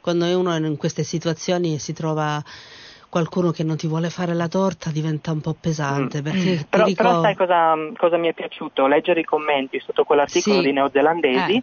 quando 0.00 0.26
uno 0.36 0.52
è 0.52 0.58
in 0.58 0.76
queste 0.76 1.04
situazioni 1.04 1.78
si 1.78 1.92
trova 1.92 2.42
qualcuno 3.12 3.50
che 3.50 3.62
non 3.62 3.76
ti 3.76 3.86
vuole 3.86 4.08
fare 4.08 4.32
la 4.32 4.48
torta 4.48 4.88
diventa 4.88 5.32
un 5.32 5.42
po' 5.42 5.54
pesante. 5.60 6.22
Mm. 6.22 6.60
Però, 6.70 6.84
dico... 6.86 7.02
però, 7.02 7.20
sai 7.20 7.36
cosa, 7.36 7.74
cosa, 7.94 8.16
mi 8.16 8.28
è 8.28 8.32
piaciuto? 8.32 8.86
Leggere 8.86 9.20
i 9.20 9.24
commenti 9.24 9.78
sotto 9.80 10.04
quell'articolo 10.04 10.60
sì. 10.60 10.62
di 10.62 10.72
neozelandesi. 10.72 11.56
Eh. 11.56 11.62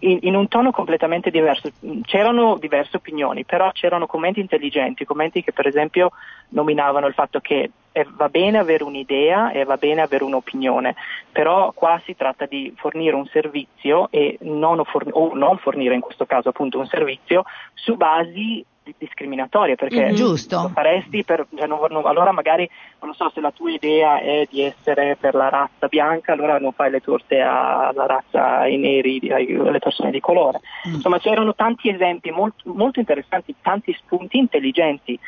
In, 0.00 0.18
in, 0.22 0.34
un 0.34 0.48
tono 0.48 0.72
completamente 0.72 1.30
diverso. 1.30 1.70
C'erano 2.02 2.56
diverse 2.56 2.96
opinioni, 2.96 3.44
però 3.44 3.70
c'erano 3.70 4.06
commenti 4.06 4.40
intelligenti, 4.40 5.04
commenti 5.04 5.44
che 5.44 5.52
per 5.52 5.68
esempio 5.68 6.10
nominavano 6.48 7.06
il 7.06 7.14
fatto 7.14 7.38
che 7.38 7.70
e 7.92 8.06
va 8.10 8.28
bene 8.28 8.58
avere 8.58 8.84
un'idea 8.84 9.50
e 9.50 9.64
va 9.64 9.76
bene 9.76 10.02
avere 10.02 10.22
un'opinione, 10.22 10.94
però 11.32 11.72
qua 11.72 12.00
si 12.04 12.14
tratta 12.14 12.46
di 12.46 12.72
fornire 12.76 13.16
un 13.16 13.26
servizio 13.26 14.08
e 14.10 14.38
non, 14.42 14.84
forn- 14.84 15.10
o 15.12 15.34
non 15.34 15.58
fornire 15.58 15.94
in 15.94 16.00
questo 16.00 16.24
caso 16.24 16.50
appunto 16.50 16.78
un 16.78 16.86
servizio 16.86 17.42
su 17.74 17.96
basi 17.96 18.64
discriminatorie 18.96 19.74
perché 19.74 20.12
mm, 20.12 20.16
lo 20.16 20.68
faresti 20.72 21.24
per, 21.24 21.46
cioè 21.56 21.66
non, 21.66 21.78
non, 21.90 22.06
allora 22.06 22.32
magari 22.32 22.68
non 23.00 23.14
so 23.14 23.30
se 23.34 23.40
la 23.40 23.50
tua 23.50 23.70
idea 23.70 24.20
è 24.20 24.46
di 24.50 24.62
essere 24.62 25.16
per 25.18 25.34
la 25.34 25.48
razza 25.48 25.86
bianca 25.88 26.32
allora 26.32 26.58
non 26.58 26.72
fai 26.72 26.90
le 26.90 27.00
torte 27.00 27.40
alla 27.40 28.06
razza 28.06 28.58
ai 28.58 28.76
neri 28.76 29.30
alle 29.30 29.78
persone 29.78 30.10
di 30.10 30.20
colore. 30.20 30.60
Mm. 30.88 30.94
insomma 30.94 31.18
c'erano 31.18 31.54
tanti 31.54 31.88
esempi 31.88 32.30
molto, 32.30 32.72
molto 32.72 32.98
interessanti 32.98 33.54
tanti 33.60 33.92
spunti 33.98 34.38
intelligenti 34.38 35.18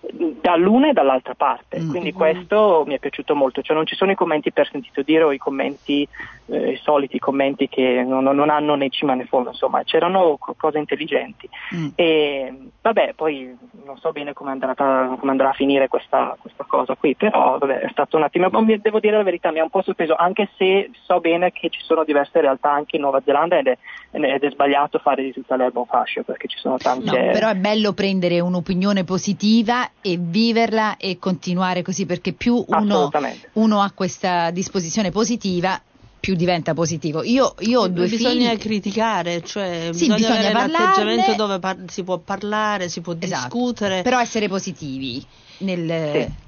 dall'una 0.00 0.90
e 0.90 0.92
dall'altra 0.92 1.34
parte, 1.34 1.80
mm. 1.80 1.90
quindi 1.90 2.12
questo 2.12 2.84
mi 2.86 2.94
è 2.94 2.98
piaciuto 2.98 3.34
molto, 3.34 3.62
cioè 3.62 3.74
non 3.74 3.84
ci 3.84 3.96
sono 3.96 4.12
i 4.12 4.14
commenti 4.14 4.52
per 4.52 4.68
sentito 4.70 5.02
dire 5.02 5.24
o 5.24 5.32
i 5.32 5.38
commenti, 5.38 6.06
eh, 6.46 6.70
i 6.72 6.80
soliti 6.82 7.18
commenti 7.18 7.68
che 7.68 8.04
non, 8.06 8.24
non, 8.24 8.48
hanno 8.48 8.76
né 8.76 8.90
cima 8.90 9.14
né 9.14 9.24
fondo, 9.24 9.50
insomma 9.50 9.82
c'erano 9.82 10.38
cose 10.38 10.78
intelligenti 10.78 11.48
mm. 11.74 11.88
e 11.96 12.54
vabbè 12.80 13.14
poi 13.14 13.56
non 13.84 13.98
so 13.98 14.12
bene 14.12 14.32
come 14.32 14.52
andrà, 14.52 14.74
come 14.74 15.30
andrà 15.30 15.50
a 15.50 15.54
finire 15.54 15.88
questa, 15.88 16.36
questa, 16.40 16.64
cosa 16.64 16.94
qui, 16.94 17.16
però 17.16 17.58
vabbè 17.58 17.80
è 17.80 17.88
stato 17.90 18.16
un 18.16 18.22
attimo, 18.22 18.48
devo 18.80 19.00
dire 19.00 19.16
la 19.16 19.22
verità 19.22 19.50
mi 19.50 19.58
ha 19.58 19.64
un 19.64 19.70
po' 19.70 19.82
sorpreso 19.82 20.14
anche 20.14 20.48
se 20.56 20.90
so 21.02 21.20
bene 21.20 21.50
che 21.50 21.70
ci 21.70 21.80
sono 21.82 22.04
diverse 22.04 22.40
realtà 22.40 22.70
anche 22.70 22.96
in 22.96 23.02
Nuova 23.02 23.20
Zelanda 23.24 23.58
ed 23.58 23.66
è, 23.66 23.78
ed 24.12 24.44
è 24.44 24.50
sbagliato 24.50 24.98
fare 24.98 25.22
di 25.22 25.32
tutta 25.32 25.56
l'erba 25.56 25.80
un 25.80 25.86
fascio 25.86 26.22
perché 26.22 26.46
ci 26.46 26.58
sono 26.58 26.76
tante... 26.76 27.04
No, 27.04 27.32
però 27.32 27.48
è 27.48 27.56
bello 27.56 27.92
prendere 27.92 28.40
un'opinione 28.40 29.04
positiva 29.04 29.87
e 30.00 30.18
viverla 30.20 30.96
e 30.96 31.18
continuare 31.18 31.82
così 31.82 32.06
perché 32.06 32.32
più 32.32 32.64
uno, 32.66 33.10
uno 33.54 33.80
ha 33.80 33.90
questa 33.94 34.50
disposizione 34.50 35.10
positiva 35.10 35.80
più 36.20 36.34
diventa 36.34 36.74
positivo. 36.74 37.22
Io, 37.22 37.54
io 37.60 37.82
ho 37.82 37.88
due 37.88 38.08
bisogna 38.08 38.50
figli. 38.50 38.58
criticare, 38.58 39.42
cioè 39.44 39.90
sì, 39.92 40.06
bisogna, 40.06 40.14
bisogna 40.16 40.38
avere 40.38 40.64
un 40.64 40.74
atteggiamento 40.74 41.34
dove 41.34 41.58
par- 41.58 41.84
si 41.86 42.02
può 42.02 42.18
parlare, 42.18 42.88
si 42.88 43.00
può 43.00 43.14
esatto. 43.18 43.56
discutere. 43.56 44.02
Però 44.02 44.18
essere 44.18 44.48
positivi 44.48 45.24
nel, 45.58 45.88
sì 46.10 46.46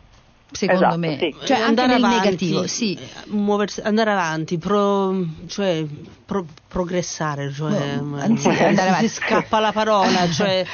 secondo 0.52 0.84
esatto, 0.84 0.98
me, 0.98 1.16
sì. 1.18 1.34
cioè 1.44 1.60
andare 1.60 1.94
avanti, 1.94 2.16
negativo, 2.16 2.66
sì. 2.66 2.98
muoversi, 3.26 3.80
andare 3.80 4.10
avanti, 4.10 4.58
pro, 4.58 5.24
cioè, 5.46 5.86
pro, 6.30 6.44
progressare, 6.68 7.50
cioè, 7.50 7.96
no, 7.96 8.16
anzi, 8.16 8.46
andare 8.48 8.90
avanti. 8.90 9.08
si 9.08 9.14
scappa 9.16 9.58
la 9.58 9.72
parola, 9.72 10.28
cioè 10.28 10.64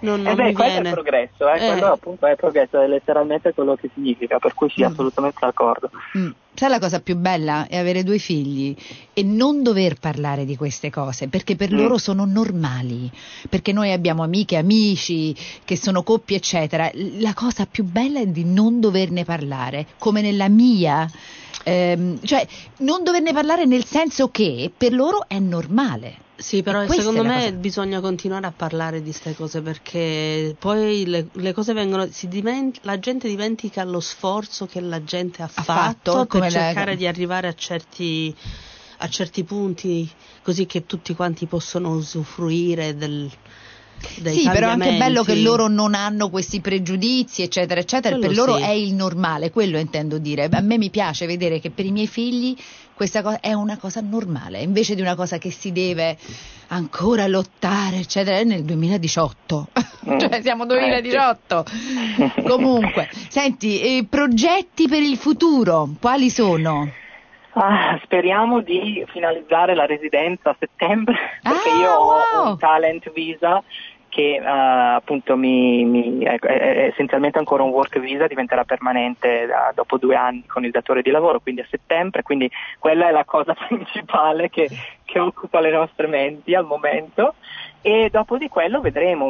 non, 0.00 0.22
non 0.22 0.32
eh 0.32 0.34
beh, 0.34 0.44
mi 0.44 0.54
viene. 0.54 0.76
è 0.76 0.86
il 0.86 0.90
progresso, 0.94 1.52
eh, 1.52 1.62
eh. 1.62 1.70
quello 1.72 1.92
appunto 1.92 2.26
è 2.26 2.34
progresso, 2.34 2.80
è 2.80 2.86
letteralmente 2.86 3.52
quello 3.52 3.74
che 3.74 3.90
significa, 3.92 4.38
per 4.38 4.54
cui 4.54 4.70
sì, 4.70 4.80
mm. 4.80 4.86
assolutamente 4.86 5.36
d'accordo. 5.38 5.90
Mm. 6.16 6.30
Sai 6.54 6.70
la 6.70 6.78
cosa 6.78 7.00
più 7.00 7.16
bella 7.16 7.66
è 7.66 7.76
avere 7.76 8.02
due 8.02 8.16
figli 8.16 8.74
e 9.12 9.22
non 9.22 9.62
dover 9.62 9.98
parlare 9.98 10.44
di 10.44 10.54
queste 10.54 10.90
cose 10.90 11.28
perché 11.28 11.56
per 11.56 11.72
mm. 11.72 11.76
loro 11.76 11.98
sono 11.98 12.24
normali, 12.24 13.10
perché 13.50 13.72
noi 13.72 13.92
abbiamo 13.92 14.22
amiche, 14.22 14.56
amici 14.56 15.36
che 15.64 15.76
sono 15.76 16.02
coppie 16.02 16.38
eccetera. 16.38 16.90
La 17.18 17.34
cosa 17.34 17.66
più 17.70 17.84
bella 17.84 18.20
è 18.20 18.26
di 18.26 18.44
non 18.44 18.80
doverne 18.80 19.24
parlare, 19.24 19.88
come 19.98 20.22
nella 20.22 20.48
mia, 20.48 21.06
ehm, 21.62 22.20
cioè 22.24 22.46
non 22.78 23.02
doverne 23.04 23.32
parlare 23.32 23.64
nel 23.64 23.84
senso 23.84 24.28
che 24.28 24.70
per 24.76 24.92
loro 24.92 25.26
è 25.28 25.38
normale. 25.38 26.30
Sì, 26.42 26.62
però 26.62 26.84
secondo 26.88 27.22
me 27.22 27.38
cosa... 27.38 27.52
bisogna 27.52 28.00
continuare 28.00 28.46
a 28.46 28.52
parlare 28.52 28.98
di 29.00 29.10
queste 29.10 29.34
cose 29.34 29.60
perché 29.60 30.56
poi 30.58 31.06
le, 31.06 31.28
le 31.30 31.52
cose 31.52 31.72
vengono, 31.72 32.08
diment- 32.22 32.80
la 32.82 32.98
gente 32.98 33.28
dimentica 33.28 33.84
lo 33.84 34.00
sforzo 34.00 34.66
che 34.66 34.80
la 34.80 35.04
gente 35.04 35.42
ha, 35.42 35.50
ha 35.52 35.62
fatto, 35.62 36.12
fatto 36.12 36.38
per 36.40 36.50
cercare 36.50 36.92
la... 36.92 36.96
di 36.96 37.06
arrivare 37.06 37.46
a 37.46 37.54
certi, 37.54 38.34
a 38.98 39.08
certi 39.08 39.44
punti 39.44 40.10
così 40.42 40.66
che 40.66 40.84
tutti 40.84 41.14
quanti 41.14 41.46
possono 41.46 41.90
usufruire 41.90 42.96
del, 42.96 43.30
sì, 44.02 44.48
però 44.50 44.68
è 44.68 44.70
anche 44.70 44.96
bello 44.96 45.22
che 45.22 45.36
loro 45.36 45.68
non 45.68 45.94
hanno 45.94 46.30
questi 46.30 46.60
pregiudizi, 46.60 47.42
eccetera, 47.42 47.80
eccetera. 47.80 48.16
Quello 48.16 48.28
per 48.28 48.36
loro 48.36 48.56
sì. 48.56 48.62
è 48.62 48.70
il 48.70 48.94
normale, 48.94 49.50
quello 49.50 49.78
intendo 49.78 50.18
dire. 50.18 50.48
A 50.50 50.60
me 50.60 50.78
mi 50.78 50.90
piace 50.90 51.26
vedere 51.26 51.60
che 51.60 51.70
per 51.70 51.84
i 51.84 51.92
miei 51.92 52.06
figli 52.06 52.56
questa 52.94 53.22
cosa 53.22 53.40
è 53.40 53.52
una 53.52 53.78
cosa 53.78 54.00
normale, 54.00 54.60
invece 54.60 54.94
di 54.94 55.00
una 55.00 55.14
cosa 55.14 55.38
che 55.38 55.50
si 55.50 55.72
deve 55.72 56.16
ancora 56.68 57.26
lottare, 57.26 57.96
eccetera, 57.96 58.38
è 58.38 58.44
nel 58.44 58.64
2018. 58.64 59.68
Mm. 60.08 60.18
cioè 60.20 60.40
siamo 60.42 60.66
2018. 60.66 61.64
Eh, 62.36 62.42
Comunque, 62.42 63.08
senti, 63.28 63.80
eh, 63.80 64.06
progetti 64.08 64.88
per 64.88 65.02
il 65.02 65.16
futuro, 65.16 65.88
quali 66.00 66.30
sono? 66.30 66.90
Ah, 67.54 68.00
speriamo 68.02 68.62
di 68.62 69.04
finalizzare 69.08 69.74
la 69.74 69.84
residenza 69.84 70.50
a 70.50 70.56
settembre, 70.58 71.14
perché 71.42 71.68
ah, 71.68 71.76
io 71.76 71.90
ho 71.90 72.06
wow. 72.06 72.50
un 72.52 72.58
talent 72.58 73.12
visa 73.12 73.62
che 74.12 74.38
uh, 74.38 74.96
appunto 74.96 75.38
mi, 75.38 75.86
mi, 75.86 76.18
è, 76.18 76.38
è, 76.38 76.88
essenzialmente 76.92 77.38
ancora 77.38 77.62
un 77.62 77.70
work 77.70 77.98
visa, 77.98 78.26
diventerà 78.26 78.62
permanente 78.64 79.46
da, 79.46 79.72
dopo 79.74 79.96
due 79.96 80.14
anni 80.14 80.44
con 80.46 80.66
il 80.66 80.70
datore 80.70 81.00
di 81.00 81.10
lavoro, 81.10 81.40
quindi 81.40 81.62
a 81.62 81.66
settembre, 81.70 82.22
quindi 82.22 82.50
quella 82.78 83.08
è 83.08 83.10
la 83.10 83.24
cosa 83.24 83.56
principale 83.66 84.50
che, 84.50 84.68
che 85.02 85.18
occupa 85.18 85.60
le 85.60 85.70
nostre 85.70 86.08
menti 86.08 86.54
al 86.54 86.66
momento. 86.66 87.36
E 87.80 88.10
dopo 88.12 88.36
di 88.36 88.48
quello 88.48 88.80
vedremo, 88.82 89.26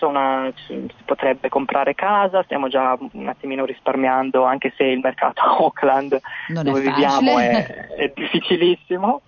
una, 0.00 0.52
si 0.66 0.88
potrebbe 1.04 1.48
comprare 1.48 1.94
casa, 1.94 2.42
stiamo 2.42 2.66
già 2.66 2.98
un 3.12 3.28
attimino 3.28 3.64
risparmiando 3.64 4.42
anche 4.42 4.72
se 4.76 4.82
il 4.82 4.98
mercato 4.98 5.40
a 5.40 5.54
Auckland 5.62 6.20
non 6.48 6.64
dove 6.64 6.80
è 6.80 6.82
viviamo 6.82 7.38
è, 7.38 7.64
è 7.96 8.12
difficilissimo 8.12 9.22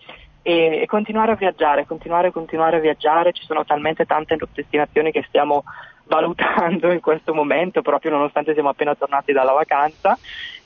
e, 0.48 0.80
e 0.80 0.86
continuare 0.86 1.32
a 1.32 1.34
viaggiare, 1.34 1.84
continuare, 1.84 2.32
continuare 2.32 2.78
a 2.78 2.80
viaggiare, 2.80 3.32
ci 3.32 3.44
sono 3.44 3.66
talmente 3.66 4.06
tante 4.06 4.38
destinazioni 4.54 5.12
che 5.12 5.22
stiamo 5.28 5.64
valutando 6.04 6.90
in 6.90 7.00
questo 7.00 7.34
momento, 7.34 7.82
proprio 7.82 8.12
nonostante 8.12 8.54
siamo 8.54 8.70
appena 8.70 8.94
tornati 8.94 9.32
dalla 9.32 9.52
vacanza. 9.52 10.18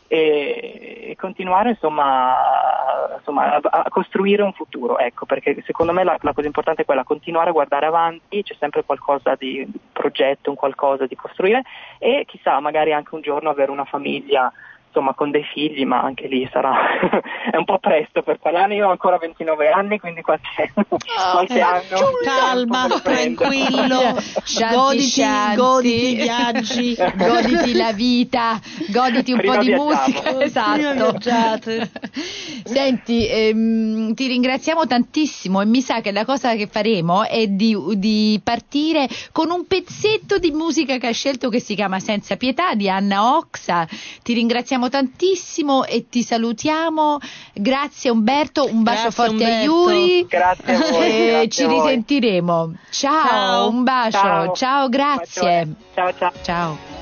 E, 0.06 1.08
e 1.10 1.16
continuare 1.16 1.70
insomma, 1.70 2.36
insomma, 3.16 3.54
a, 3.54 3.60
a, 3.62 3.88
costruire 3.88 4.42
un 4.42 4.52
futuro, 4.52 4.98
ecco, 4.98 5.24
perché 5.26 5.60
secondo 5.64 5.92
me 5.92 6.04
la, 6.04 6.16
la, 6.20 6.32
cosa 6.34 6.46
importante 6.46 6.82
è 6.82 6.84
quella, 6.84 7.02
continuare 7.02 7.48
a 7.48 7.52
guardare 7.52 7.86
avanti, 7.86 8.42
c'è 8.42 8.54
sempre 8.58 8.84
qualcosa 8.84 9.34
di 9.36 9.66
progetto, 9.90 10.50
un 10.50 10.56
qualcosa 10.56 11.06
di 11.06 11.16
costruire 11.16 11.62
e 11.98 12.24
chissà 12.26 12.60
magari 12.60 12.92
anche 12.92 13.14
un 13.14 13.22
giorno 13.22 13.48
avere 13.48 13.70
una 13.70 13.86
famiglia 13.86 14.52
insomma 14.92 15.14
con 15.14 15.31
dei 15.31 15.42
figli, 15.42 15.87
ma 15.87 16.02
anche 16.02 16.28
lì 16.28 16.46
sarà 16.52 16.72
è 17.50 17.57
un 17.57 17.64
po' 17.64 17.78
presto 17.78 18.22
per 18.22 18.38
parlare. 18.38 18.74
Io 18.74 18.87
ho 18.87 18.90
ancora 18.90 19.16
29 19.16 19.70
anni, 19.70 19.98
quindi 19.98 20.20
qualche, 20.20 20.70
oh, 20.74 20.98
qualche 21.33 21.57
eh, 21.57 21.61
anno. 21.61 21.98
Calma, 22.22 22.88
tranquillo, 23.02 24.00
goditi, 24.70 25.22
goditi 25.57 26.12
i 26.12 26.14
viaggi, 26.14 26.96
goditi 27.16 27.74
la 27.74 27.92
vita, 27.92 28.61
goditi 28.88 29.33
un 29.33 29.38
Prima 29.38 29.55
po' 29.55 29.61
di 29.61 29.66
viaggiamo. 29.68 29.88
musica. 29.88 30.40
Esatto. 30.42 31.70
Senti, 32.72 33.26
ehm, 33.28 34.14
ti 34.14 34.26
ringraziamo 34.26 34.87
tantissimo 34.87 35.61
e 35.61 35.64
mi 35.66 35.80
sa 35.80 36.00
che 36.00 36.12
la 36.12 36.24
cosa 36.24 36.54
che 36.54 36.66
faremo 36.66 37.24
è 37.26 37.46
di, 37.46 37.76
di 37.96 38.40
partire 38.42 39.08
con 39.32 39.50
un 39.50 39.66
pezzetto 39.66 40.38
di 40.38 40.50
musica 40.50 40.98
che 40.98 41.08
hai 41.08 41.14
scelto 41.14 41.48
che 41.48 41.61
si 41.61 41.74
chiama 41.74 41.98
Senza 42.00 42.37
Pietà 42.37 42.74
di 42.74 42.88
Anna 42.88 43.37
Oxa. 43.37 43.87
Ti 44.22 44.32
ringraziamo 44.32 44.50
ringraziamo 44.52 44.88
tantissimo 44.88 45.85
e 45.85 46.08
ti 46.08 46.22
salutiamo. 46.22 47.18
Grazie 47.54 48.11
Umberto, 48.11 48.64
un 48.64 48.82
bacio 48.82 49.02
Grazie, 49.02 49.11
forte 49.11 49.32
Umberto. 49.32 49.52
a 49.52 49.62
Yuri. 49.62 50.26
Grazie 50.28 50.74
a 50.74 50.90
voi. 50.90 51.00
E 51.12 51.26
grazie 51.30 51.48
ci 51.48 51.62
a 51.62 51.66
voi. 51.66 51.74
risentiremo. 51.80 52.72
Ciao, 52.90 53.28
Ciao. 53.28 53.68
un 53.68 53.82
bacio. 53.82 54.18
Ciao. 54.18 54.52
Ciao, 54.52 54.88
grazie. 54.88 55.68
Ciao 55.94 56.12
ciao. 56.16 56.32
Ciao. 56.42 57.01